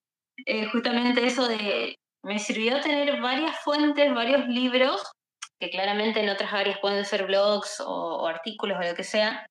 [0.45, 5.11] Eh, justamente eso de, me sirvió tener varias fuentes, varios libros,
[5.59, 9.45] que claramente en otras áreas pueden ser blogs o, artículos o lo que sea,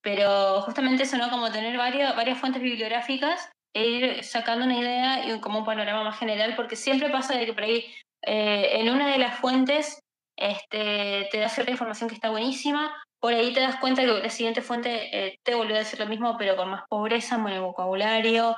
[0.00, 1.28] pero justamente eso, ¿no?
[1.28, 6.04] Como tener varias, varias fuentes bibliográficas e ir sacando una idea y como un panorama
[6.04, 7.92] más general, porque siempre pasa de que por ahí
[8.26, 9.98] eh, en una de las fuentes
[10.36, 14.30] este, te da cierta información que está buenísima, por ahí te das cuenta que la
[14.30, 17.60] siguiente fuente eh, te vuelve a decir lo mismo, pero con más pobreza en el
[17.60, 18.54] vocabulario,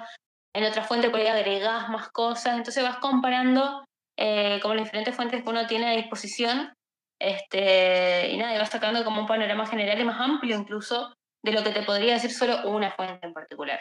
[0.55, 3.85] en otra fuente por ahí agregás más cosas, entonces vas comparando
[4.19, 6.73] eh, como las diferentes fuentes que uno tiene a disposición,
[7.21, 11.15] este, y nada, y vas sacando como un panorama general y más amplio incluso
[11.45, 13.79] de lo que te podría decir solo una fuente en particular.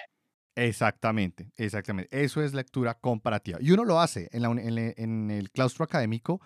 [0.56, 2.24] Exactamente, exactamente.
[2.24, 3.58] Eso es lectura comparativa.
[3.60, 6.40] Y uno lo hace en, en el claustro académico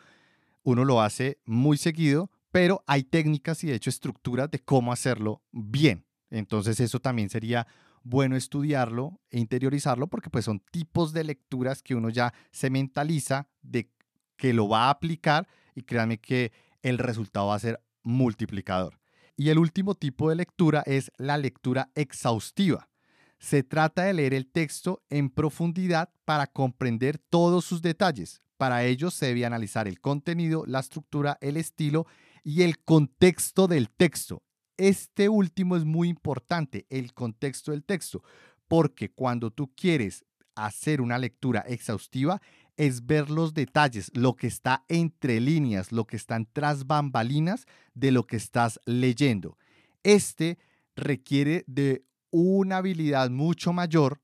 [0.64, 5.41] uno lo hace muy seguido, pero hay técnicas y de hecho estructuras de cómo hacerlo
[5.51, 6.05] bien.
[6.30, 7.68] Entonces eso también sería
[8.03, 13.47] bueno estudiarlo e interiorizarlo porque pues son tipos de lecturas que uno ya se mentaliza
[13.62, 13.89] de
[14.36, 16.51] que lo va a aplicar y créanme que
[16.82, 18.99] el resultado va a ser multiplicador.
[19.36, 22.89] Y el último tipo de lectura es la lectura exhaustiva.
[23.38, 29.10] Se trata de leer el texto en profundidad para comprender todos sus detalles, para ello
[29.10, 32.07] se debe analizar el contenido, la estructura, el estilo
[32.43, 34.43] y el contexto del texto.
[34.76, 38.22] Este último es muy importante, el contexto del texto,
[38.68, 42.41] porque cuando tú quieres hacer una lectura exhaustiva,
[42.76, 48.12] es ver los detalles, lo que está entre líneas, lo que está tras bambalinas de
[48.12, 49.57] lo que estás leyendo.
[50.03, 50.57] Este
[50.97, 54.20] requiere de una habilidad mucho mayor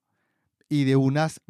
[0.75, 1.41] y de, unas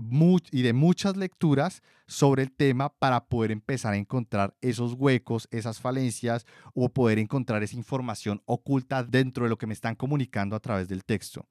[0.51, 5.79] y de muchas lecturas sobre el tema para poder empezar a encontrar esos huecos, esas
[5.79, 10.59] falencias o poder encontrar esa información oculta dentro de lo que me están comunicando a
[10.59, 11.47] través del texto.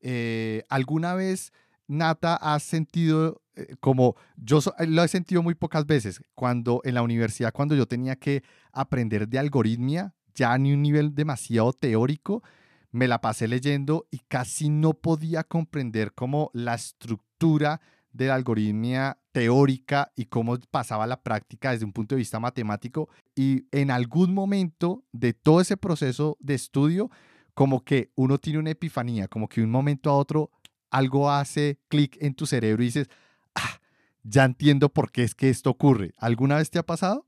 [0.00, 1.52] Eh, ¿Alguna vez,
[1.88, 7.02] Nata, has sentido eh, como yo lo he sentido muy pocas veces cuando en la
[7.02, 8.42] universidad, cuando yo tenía que
[8.72, 12.42] aprender de algoritmia, ya ni un nivel demasiado teórico,
[12.90, 17.80] me la pasé leyendo y casi no podía comprender cómo la estructura
[18.12, 23.08] de la algoritmia teórica y cómo pasaba la práctica desde un punto de vista matemático.
[23.34, 27.10] Y en algún momento de todo ese proceso de estudio,
[27.52, 30.50] como que uno tiene una epifanía, como que de un momento a otro
[30.90, 33.08] algo hace clic en tu cerebro y dices,
[33.54, 33.80] ah,
[34.22, 36.14] ya entiendo por qué es que esto ocurre.
[36.16, 37.26] ¿Alguna vez te ha pasado?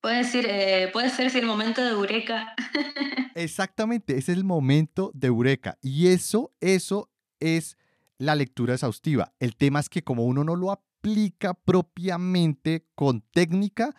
[0.00, 2.54] Puede, decir, eh, puede ser el momento de eureka.
[3.34, 5.78] Exactamente, es el momento de eureka.
[5.82, 7.76] Y eso, eso es
[8.16, 9.32] la lectura exhaustiva.
[9.40, 13.94] El tema es que como uno no lo aplica propiamente con técnica,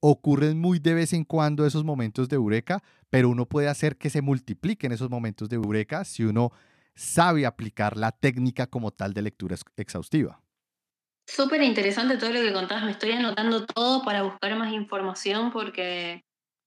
[0.00, 4.10] ocurren muy de vez en cuando esos momentos de eureka, pero uno puede hacer que
[4.10, 6.52] se multipliquen esos momentos de eureka si uno
[6.94, 10.40] sabe aplicar la técnica como tal de lectura exhaustiva.
[11.26, 16.22] Súper interesante todo lo que contabas, me estoy anotando todo para buscar más información porque,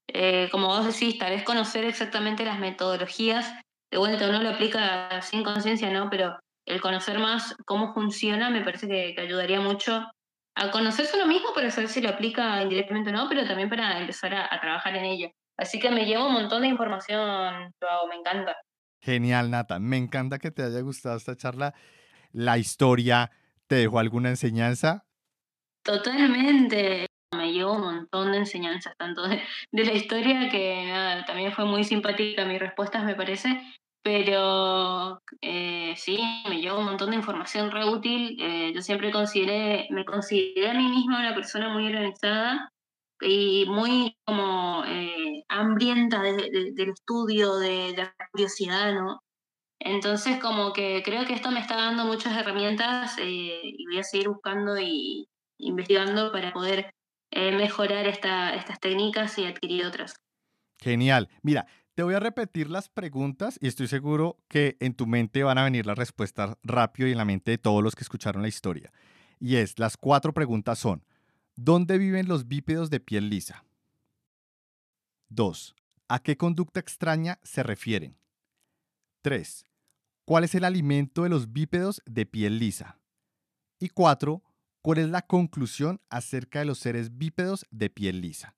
[0.06, 3.54] eh, como vos decís, tal vez conocer exactamente las metodologías,
[3.90, 6.10] de vuelta uno lo aplica sin conciencia, ¿no?
[6.10, 10.06] Pero el conocer más cómo funciona me parece que, ayudaría mucho
[10.54, 13.98] a conocerse uno mismo para saber si lo aplica indirectamente o no, pero también para
[13.98, 15.30] empezar a, trabajar en ello.
[15.56, 17.72] Así que me llevo un montón de información,
[18.08, 18.56] me encanta.
[19.00, 19.78] Genial, Nata.
[19.78, 21.72] Me encanta que te haya gustado esta charla.
[22.32, 23.30] La historia
[23.70, 25.06] te dejó alguna enseñanza.
[25.84, 27.06] Totalmente.
[27.32, 29.40] Me llevó un montón de enseñanzas, tanto de,
[29.70, 33.62] la historia, que también fue muy simpática mis respuestas, me parece,
[34.02, 36.18] pero eh, sí,
[36.48, 38.36] me llevó un montón de información re útil.
[38.40, 42.72] Eh, yo siempre consideré, me consideré a mí misma una persona muy organizada
[43.20, 49.20] y muy como eh, hambrienta del estudio, de, la curiosidad, ¿no?
[49.80, 54.28] Entonces como que creo que esto me está dando muchas herramientas y voy a seguir
[54.28, 55.26] buscando y
[55.58, 56.90] investigando para poder
[57.32, 60.14] mejorar esta, estas técnicas y adquirir otras.
[60.78, 61.28] Genial.
[61.42, 65.58] Mira, te voy a repetir las preguntas y estoy seguro que en tu mente van
[65.58, 68.48] a venir las respuestas rápido y en la mente de todos los que escucharon la
[68.48, 68.92] historia.
[69.38, 71.04] Y es, las cuatro preguntas son,
[71.56, 73.64] ¿dónde viven los bípedos de piel lisa?
[75.28, 75.74] 2.
[76.08, 78.16] ¿A qué conducta extraña se refieren?
[79.22, 79.69] 3.
[80.30, 83.00] ¿Cuál es el alimento de los bípedos de piel lisa?
[83.80, 84.40] Y 4.
[84.80, 88.54] ¿Cuál es la conclusión acerca de los seres bípedos de piel lisa?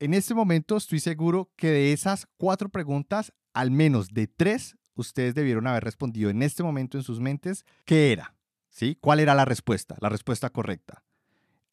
[0.00, 5.36] En este momento estoy seguro que de esas cuatro preguntas, al menos de tres, ustedes
[5.36, 8.34] debieron haber respondido en este momento en sus mentes qué era,
[8.70, 8.98] ¿sí?
[9.00, 9.94] ¿Cuál era la respuesta?
[10.00, 11.04] La respuesta correcta.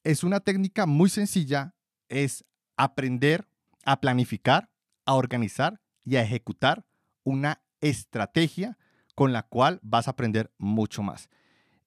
[0.04, 1.74] Es una técnica muy sencilla,
[2.10, 2.46] es
[2.78, 3.48] aprender
[3.86, 4.70] a planificar,
[5.04, 6.86] a organizar y a ejecutar
[7.24, 8.78] una estrategia
[9.16, 11.30] con la cual vas a aprender mucho más.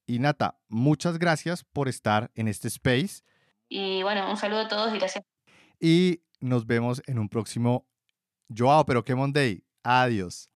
[0.07, 3.23] Y Nata, muchas gracias por estar en este space.
[3.69, 5.25] Y bueno, un saludo a todos y gracias.
[5.79, 7.87] Y nos vemos en un próximo
[8.57, 9.65] Joao, pero qué Monday.
[9.83, 10.51] Adiós.